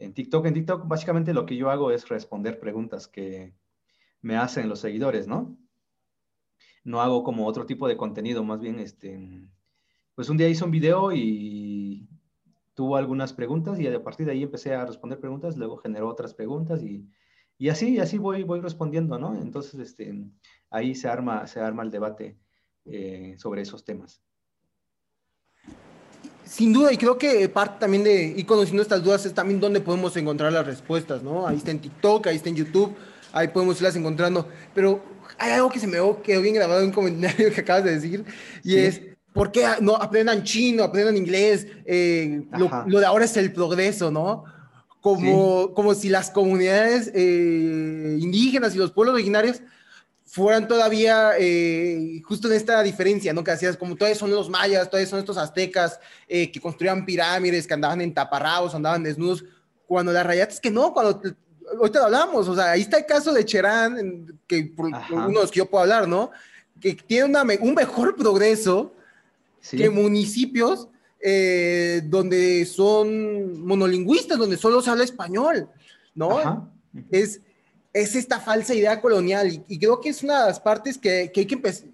[0.01, 0.47] en, TikTok.
[0.47, 3.55] En TikTok básicamente lo que yo hago es responder preguntas que
[4.21, 5.57] me hacen los seguidores, ¿no?
[6.83, 9.49] No hago como otro tipo de contenido, más bien, este,
[10.17, 12.09] pues un día hice un video y
[12.79, 16.33] tuvo algunas preguntas y a partir de ahí empecé a responder preguntas, luego generó otras
[16.33, 17.09] preguntas y
[17.59, 19.35] y así, así voy, voy respondiendo, ¿no?
[19.35, 20.15] Entonces, este,
[20.71, 22.39] ahí se arma, se arma el debate
[22.85, 24.23] eh, sobre esos temas.
[26.45, 29.81] Sin duda, y creo que parte también de ir conociendo estas dudas es también dónde
[29.81, 31.47] podemos encontrar las respuestas, ¿no?
[31.47, 32.95] Ahí está en TikTok, ahí está en YouTube,
[33.33, 34.49] ahí podemos irlas encontrando.
[34.73, 35.03] Pero
[35.37, 38.25] hay algo que se me quedó bien grabado en un comentario que acabas de decir,
[38.63, 39.03] y es,
[39.39, 41.67] ¿por qué no aprendan chino, aprendan inglés?
[41.87, 44.45] Eh, lo, lo, de ahora es el progreso, ¿no?
[45.01, 49.63] como, como si las comunidades eh, indígenas y los pueblos originarios
[50.27, 53.43] fueran todavía eh, justo en esta diferencia, ¿no?
[53.43, 57.67] Que hacías como todos son los mayas, todos son estos aztecas eh, que construían pirámides,
[57.67, 59.45] que andaban en taparrabos, andaban desnudos,
[59.87, 61.23] cuando la realidad es que no, cuando
[61.79, 65.35] ahorita lo hablamos, o sea, ahí está el caso de Cherán, que por, uno de
[65.35, 66.31] los que yo puedo hablar, ¿no?
[66.79, 67.25] Que tiene
[67.61, 68.95] un mejor progreso
[69.71, 70.89] que municipios
[71.21, 75.69] eh, donde son monolingüistas, donde solo se habla español,
[76.15, 76.71] ¿no?
[77.11, 77.41] Es,
[77.93, 81.41] es esta falsa idea colonial y, creo que es una de las partes que, que
[81.41, 81.89] hay que empezar,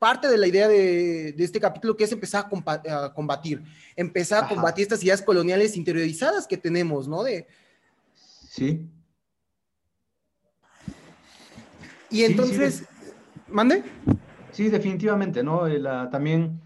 [0.00, 3.62] parte de la idea de, de, este capítulo que es empezar a, combatir,
[3.94, 7.22] empezar a combatir estas ideas coloniales interiorizadas que tenemos, ¿no?
[7.22, 7.46] De,
[8.48, 8.88] sí.
[12.10, 12.84] Y entonces,
[13.46, 13.84] ¿mande?
[14.60, 15.66] Sí, definitivamente, ¿no?
[15.66, 16.60] La, también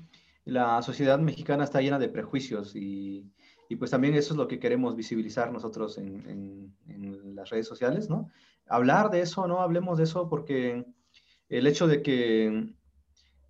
[0.45, 3.31] la sociedad mexicana está llena de prejuicios y,
[3.69, 8.11] y, pues también eso es lo que queremos visibilizar nosotros en, en, las redes sociales,
[8.11, 8.33] ¿no?
[8.67, 9.61] Hablar de eso, ¿no?
[9.61, 10.85] Hablemos de eso porque
[11.49, 12.75] el hecho de que,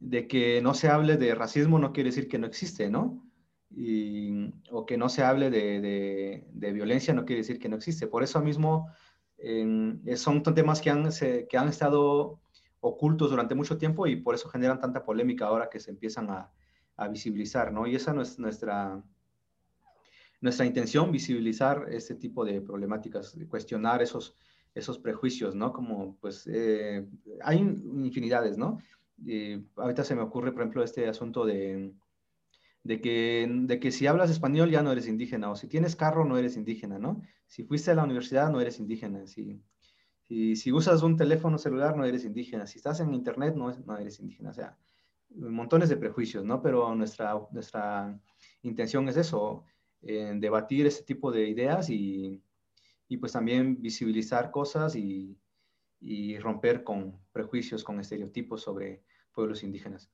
[0.00, 3.26] de que no se hable de racismo no quiere decir que no existe, ¿no?
[3.70, 8.08] Y, o que no se hable de, de, violencia no quiere decir que no existe.
[8.08, 8.88] Por eso mismo
[10.16, 11.08] son temas que han,
[11.48, 12.43] que han estado
[12.84, 16.52] ocultos durante mucho tiempo y por eso generan tanta polémica ahora que se empiezan a,
[16.96, 17.86] a visibilizar, ¿no?
[17.86, 19.02] Y esa no es nuestra,
[20.40, 24.36] nuestra intención, visibilizar este tipo de problemáticas, cuestionar esos,
[24.74, 25.72] esos prejuicios, ¿no?
[25.72, 27.06] Como, pues, eh,
[27.42, 28.78] hay infinidades, ¿no?
[29.76, 31.94] ahorita se me ocurre, por ejemplo, este asunto de,
[32.82, 36.24] de, que, de que si hablas español ya no eres indígena, o si tienes carro
[36.24, 37.22] no eres indígena, ¿no?
[37.46, 39.62] Si fuiste a la universidad no eres indígena, si,
[40.28, 43.98] si, si usas un teléfono celular no eres indígena, si estás en internet no, no
[43.98, 44.76] eres indígena, o sea,
[45.30, 46.62] montones de prejuicios, ¿no?
[46.62, 48.18] Pero nuestra, nuestra
[48.62, 49.64] intención es eso,
[50.02, 52.42] en debatir este tipo de ideas y,
[53.08, 55.36] y pues también visibilizar cosas y,
[56.00, 59.02] y, romper con prejuicios, con estereotipos sobre
[59.32, 60.10] pueblos indígenas.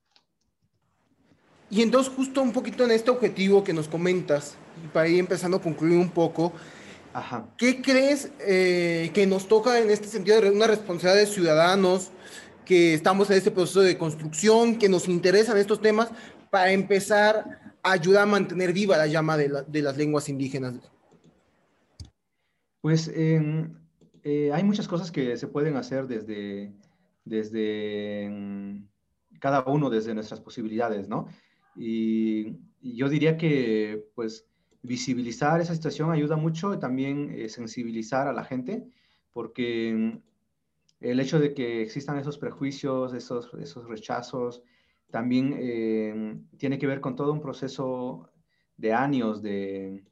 [1.69, 5.57] Y entonces justo un poquito en este objetivo que nos comentas, y para ir empezando
[5.57, 6.53] a concluir un poco,
[7.13, 7.47] Ajá.
[7.57, 12.11] ¿qué crees eh, que nos toca en este sentido de una responsabilidad de ciudadanos?
[12.65, 16.09] que estamos en este proceso de construcción, que nos interesan estos temas,
[16.49, 20.75] para empezar a ayudar a mantener viva la llama de, de las lenguas indígenas?
[22.81, 23.73] Pues em,
[24.23, 26.73] eh, hay muchas cosas que se pueden hacer desde,
[27.25, 28.87] desde em,
[29.39, 31.27] cada uno, desde nuestras posibilidades, ¿no?
[31.75, 34.47] Y, yo diría que, pues,
[34.83, 38.87] visibilizar esa situación ayuda mucho, y también eh, sensibilizar a la gente,
[39.33, 40.21] porque em,
[40.99, 44.63] el hecho de que existan esos prejuicios, esos, esos rechazos,
[45.09, 48.29] también eh, tiene que ver con todo un proceso
[48.77, 50.03] de años de,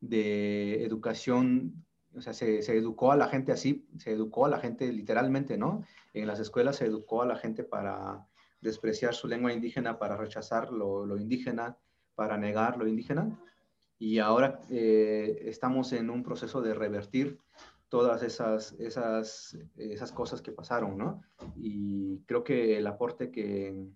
[0.00, 1.84] de educación,
[2.14, 5.56] o sea, se, se, educó a la gente así, se educó a la gente literalmente,
[5.56, 5.84] ¿no?
[6.14, 8.26] En las escuelas se educó a la gente para
[8.60, 11.76] despreciar su lengua indígena, para rechazar lo, lo indígena,
[12.14, 13.38] para negar lo indígena.
[13.98, 17.38] Y ahora eh, estamos en un proceso de revertir
[17.88, 21.22] todas esas, esas, esas cosas que pasaron, ¿no?
[21.56, 23.88] Y creo que el aporte que,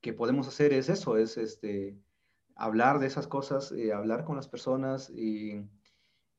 [0.00, 1.96] que podemos hacer es eso, es este,
[2.54, 5.64] hablar de esas cosas, eh, hablar con las personas y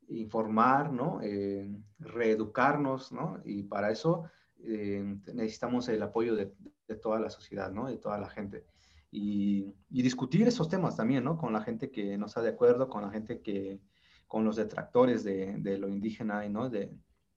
[0.09, 1.22] informar, ¿no?
[1.24, 3.41] Eh, reeducarnos, ¿no?
[3.45, 6.53] Y para eso necesitamos el apoyo de,
[7.01, 7.88] toda la sociedad, ¿no?
[7.88, 8.65] De toda la gente.
[9.12, 11.38] Y, discutir esos temas también, ¿no?
[11.38, 13.80] Con la gente que no está de acuerdo, con la gente que,
[14.28, 16.70] con los detractores de, lo indígena, ¿no?
[16.70, 16.91] De,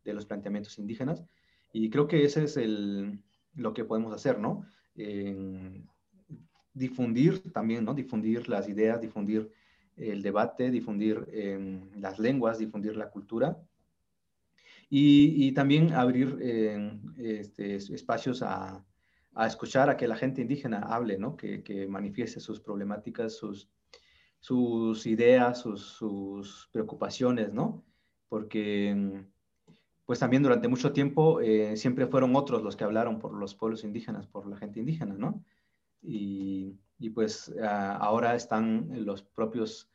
[0.04, 1.24] de, los planteamientos indígenas.
[1.72, 3.22] Y creo que ese es el,
[3.54, 4.64] lo que podemos hacer, ¿no?
[6.74, 7.94] difundir también, ¿no?
[7.94, 9.50] Difundir las ideas, difundir
[9.96, 13.58] el debate, difundir em, las lenguas, difundir la cultura
[14.88, 18.84] y, también abrir em, este, espacios a,
[19.40, 21.36] escuchar a que la gente indígena hable, ¿no?
[21.36, 23.68] que, manifieste sus problemáticas, sus,
[24.40, 27.84] sus ideas, sus, preocupaciones, ¿no?
[28.28, 29.24] Porque
[30.04, 33.84] pues también durante mucho tiempo eh, siempre fueron otros los que hablaron por los pueblos
[33.84, 35.44] indígenas, por la gente indígena, ¿no?
[36.02, 39.90] Y, y pues ah, ahora están los propios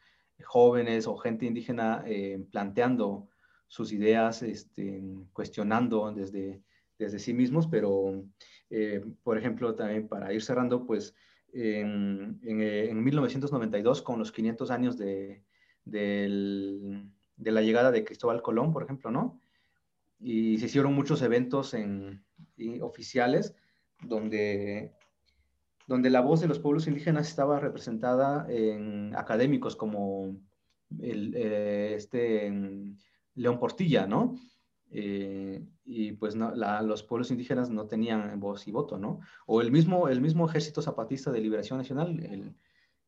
[0.45, 3.29] jóvenes o gente indígena eh, planteando
[3.67, 6.61] sus ideas, este, cuestionando desde,
[6.97, 8.23] desde sí mismos, pero
[8.69, 11.15] eh, por ejemplo también para ir cerrando, pues
[11.53, 15.43] en, en, 1992 con los 500 años de,
[15.85, 19.39] la llegada de Cristóbal Colón, por ejemplo, ¿no?
[20.19, 22.23] Y se hicieron muchos eventos en,
[22.81, 23.55] oficiales
[24.01, 24.93] donde
[25.87, 30.35] donde la voz de los pueblos indígenas estaba representada en académicos como
[30.99, 32.51] el, eh, este
[33.35, 34.35] León Portilla, ¿no?
[34.89, 39.19] Eh, y pues los pueblos indígenas no tenían voz y voto, ¿no?
[39.45, 42.55] O el mismo, el mismo Ejército Zapatista de Liberación Nacional, el,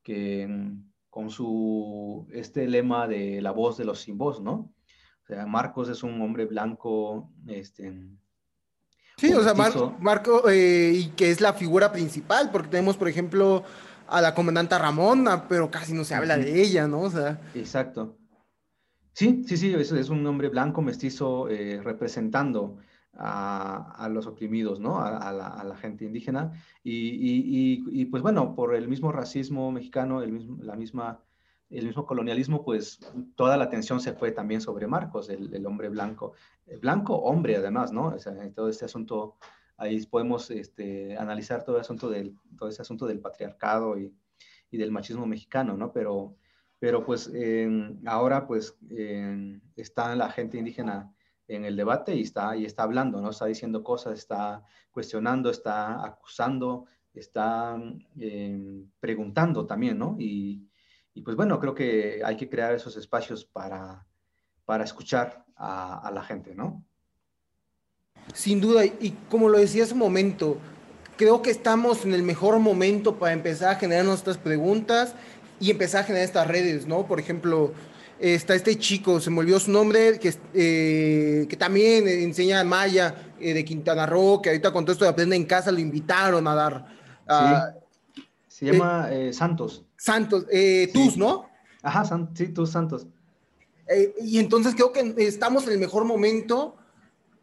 [0.03, 0.73] que
[1.09, 4.73] con su, este lema de la voz de los sin voz, ¿no?
[5.23, 7.93] O sea, Marcos es un hombre blanco, este,
[9.19, 9.53] Sí, o sea,
[9.99, 13.63] Marco, eh, y que es la figura principal, porque tenemos, por ejemplo,
[14.07, 17.01] a la comandanta Ramona, pero casi no se habla de ella, ¿no?
[17.01, 17.37] O sea.
[17.53, 18.17] Exacto.
[19.13, 22.77] Sí, sí, sí, es, es un hombre blanco mestizo eh, representando
[23.13, 24.99] a, los oprimidos, ¿no?
[24.99, 26.51] A, la, gente indígena.
[26.83, 31.21] Y, y, pues bueno, por el mismo racismo mexicano, el mismo, la misma
[31.69, 32.99] el mismo colonialismo, pues
[33.35, 36.33] toda la atención se fue también sobre Marcos, el, hombre blanco.
[36.81, 38.07] blanco, hombre además, ¿no?
[38.07, 39.35] O sea, todo este asunto,
[39.77, 44.11] ahí podemos este, analizar todo, el asunto del, todo ese asunto del patriarcado y,
[44.71, 45.91] y del machismo mexicano, ¿no?
[45.93, 46.35] Pero,
[46.79, 47.31] pero pues
[48.05, 48.75] ahora pues
[49.75, 51.13] está la gente indígena
[51.47, 53.31] en el debate y está, y está hablando, ¿no?
[53.31, 57.75] Está diciendo cosas, está cuestionando, está acusando, está
[58.17, 60.15] em, preguntando también, ¿no?
[60.19, 60.69] Y,
[61.13, 64.05] y pues bueno, creo que hay que crear esos espacios para,
[64.63, 66.85] para escuchar a, la gente, ¿no?
[68.33, 70.57] Sin duda, y como lo decía hace un momento,
[71.17, 75.15] creo que estamos en el mejor momento para empezar a generar nuestras preguntas
[75.59, 77.05] y empezar a generar estas redes, ¿no?
[77.05, 77.73] Por ejemplo,
[78.19, 83.53] está este chico, se me olvidó su nombre, que, eh, que también enseña Maya eh,
[83.53, 86.55] de Quintana Roo, que ahorita con todo esto de Aprende en Casa lo invitaron a
[86.55, 86.85] dar.
[88.47, 89.85] Se llama eh, Santos.
[89.95, 91.49] Santos, eh, Tus, ¿no?
[91.81, 92.03] Ajá,
[92.33, 93.07] sí, Tus Santos.
[94.21, 96.75] Y entonces creo que estamos en el mejor momento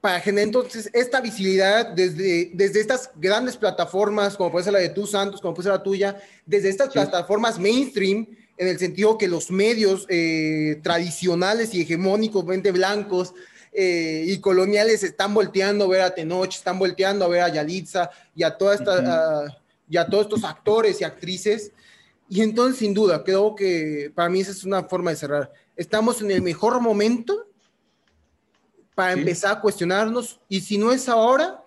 [0.01, 4.91] para generar entonces esta visibilidad desde, desde estas grandes plataformas, como puede ser la de
[4.91, 8.27] Tus Santos, como puede ser la tuya, desde estas plataformas mainstream,
[8.59, 13.35] en el sentido que los medios eh, tradicionales y hegemónicos, blancos,
[13.79, 18.43] y coloniales están volteando a ver a Tenoch, están volteando a ver a Yalitza y
[18.43, 21.73] a toda esta, y a todos estos actores y actrices.
[22.29, 25.53] Y entonces, sin duda, creo que para mí esa es una forma de cerrar.
[25.77, 27.46] Estamos en el mejor momento
[28.97, 31.63] para empezar a cuestionarnos y si no es ahora,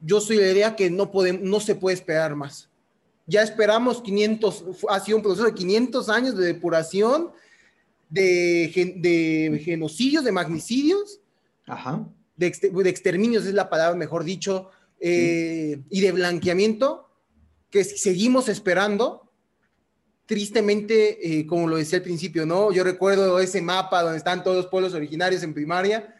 [0.00, 2.70] yo soy la idea que no, podemos, no se puede esperar más.
[3.26, 7.32] Ya esperamos 500, ha sido un proceso de 500 años de depuración,
[8.08, 11.20] de, de genocidios, de magnicidios,
[12.34, 12.46] De,
[12.86, 14.70] exterminios es la palabra, mejor dicho,
[15.00, 17.10] eh, y de blanqueamiento
[17.68, 19.29] que seguimos esperando,
[20.30, 22.70] tristemente, eh, como lo decía al principio, ¿no?
[22.70, 26.14] Yo recuerdo ese mapa donde están todos los pueblos originarios en primaria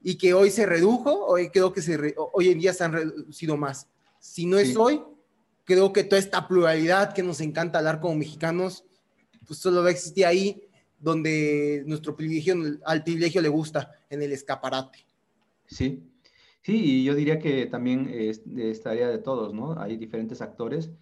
[0.00, 3.56] y que hoy se redujo, hoy creo que se hoy en día se han reducido
[3.56, 3.88] más.
[4.20, 5.02] Si no es hoy,
[5.64, 8.84] creo que toda esta pluralidad que nos encanta hablar como mexicanos,
[9.44, 10.62] pues solo va a existir ahí
[11.00, 15.04] donde nuestro privilegio, al privilegio le gusta, en el escaparate.
[15.66, 16.00] Sí,
[16.64, 19.76] Sí, y yo diría que también es de esta área de todos, ¿no?
[19.80, 20.92] Hay diferentes actores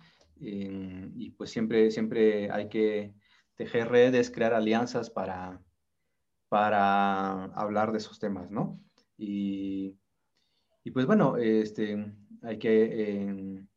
[0.40, 3.14] y pues siempre, siempre hay que
[3.60, 5.62] tejer redes, crear alianzas para,
[6.48, 8.80] para hablar de esos temas, ¿no?
[9.18, 9.98] Y,
[10.82, 12.12] y pues bueno, este,
[12.42, 13.68] hay que em,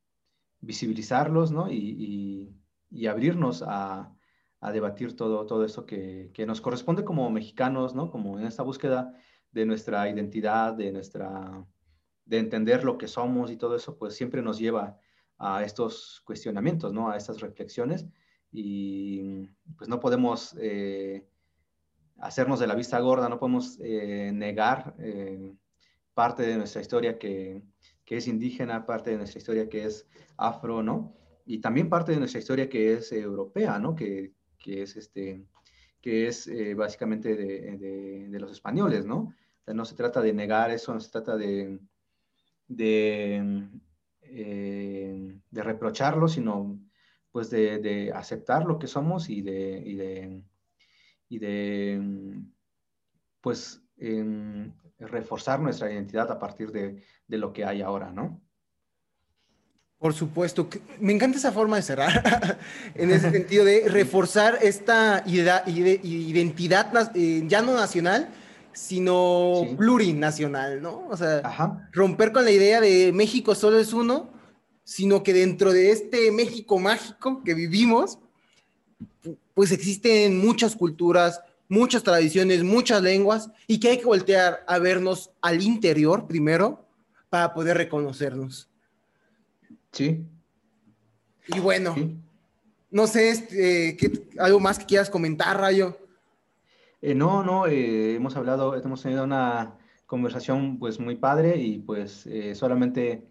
[0.62, 1.70] visibilizarlos, ¿no?
[1.70, 2.56] Y,
[2.90, 4.16] y, abrirnos a,
[4.62, 8.10] a, debatir todo, todo esto que, que, nos corresponde como mexicanos, ¿no?
[8.10, 9.14] Como en esta búsqueda
[9.52, 11.66] de nuestra identidad, de nuestra,
[12.26, 14.98] de entender lo que somos y todo eso, pues siempre nos lleva
[15.44, 17.10] a estos cuestionamientos, ¿no?
[17.10, 18.06] A estas reflexiones
[18.54, 21.28] y pues no podemos eh,
[22.20, 25.54] hacernos de la vista gorda, no podemos eh, negar eh,
[26.14, 27.62] parte de nuestra historia que,
[28.06, 31.16] que, es indígena, parte de nuestra historia que es afro, ¿no?
[31.46, 33.96] Y también parte de nuestra historia que es europea, ¿no?
[33.96, 35.46] Que, que es, este,
[36.00, 39.34] que es básicamente de, de, de, los españoles, ¿no?
[39.66, 41.80] no se trata de negar eso, no se trata de,
[42.68, 43.70] de,
[44.34, 46.80] de reprocharlo, sino
[47.32, 50.44] pues de, aceptar lo que somos y de,
[51.30, 52.02] y de,
[53.42, 53.82] pues
[55.00, 58.42] reforzar nuestra identidad a partir de, lo que hay ahora, ¿no?
[59.98, 60.68] Por supuesto,
[61.00, 62.60] me encanta esa forma de cerrar,
[62.96, 68.30] en ese sentido de reforzar esta identidad eh, ya no nacional,
[68.74, 71.08] sino plurinacional, ¿no?
[71.10, 74.34] O sea, romper con la idea de México solo es uno
[74.84, 78.20] sino que dentro de este México mágico que vivimos,
[79.54, 85.32] pues existen muchas culturas, muchas tradiciones, muchas lenguas, y que hay que voltear a vernos
[85.42, 86.86] al interior primero
[87.30, 88.70] para poder reconocernos.
[89.92, 90.24] Sí.
[91.48, 91.96] Y bueno,
[92.92, 93.98] no sé, este,
[94.38, 95.98] ¿algo más que quieras comentar, Rayo?
[97.06, 102.26] Eh, no, no, eh, hemos hablado, hemos tenido una conversación pues muy padre y pues
[102.28, 103.28] eh, solamente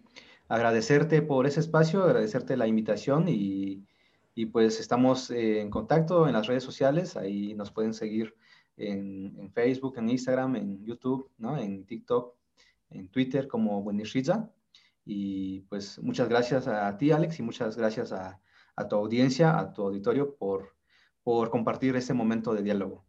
[0.47, 3.83] agradecerte por ese espacio, agradecerte la invitación y,
[4.35, 8.35] y pues estamos en contacto en las redes sociales, ahí nos pueden seguir
[8.77, 11.57] en, en Facebook, en Instagram, en YouTube, ¿no?
[11.57, 12.35] en TikTok,
[12.91, 14.51] en Twitter como Buenishiza.
[15.03, 18.39] Y pues muchas gracias a ti, Alex, y muchas gracias a,
[18.75, 20.75] a tu audiencia, a tu auditorio por,
[21.23, 23.03] por compartir este momento de diálogo.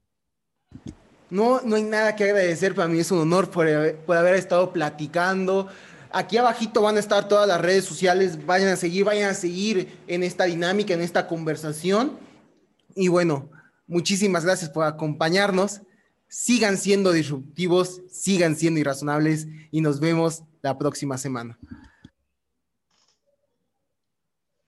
[1.30, 3.66] No, no hay nada que agradecer, para mí es un honor por,
[4.06, 5.68] por haber estado platicando,
[6.14, 9.98] Aquí abajito van a estar todas las redes sociales, vayan a seguir, vayan a seguir
[10.06, 12.16] en esta dinámica, en esta conversación.
[12.94, 13.50] Y bueno,
[13.88, 15.82] muchísimas gracias por acompañarnos.
[16.28, 21.58] Sigan siendo disruptivos, sigan siendo irrazonables y nos vemos la próxima semana.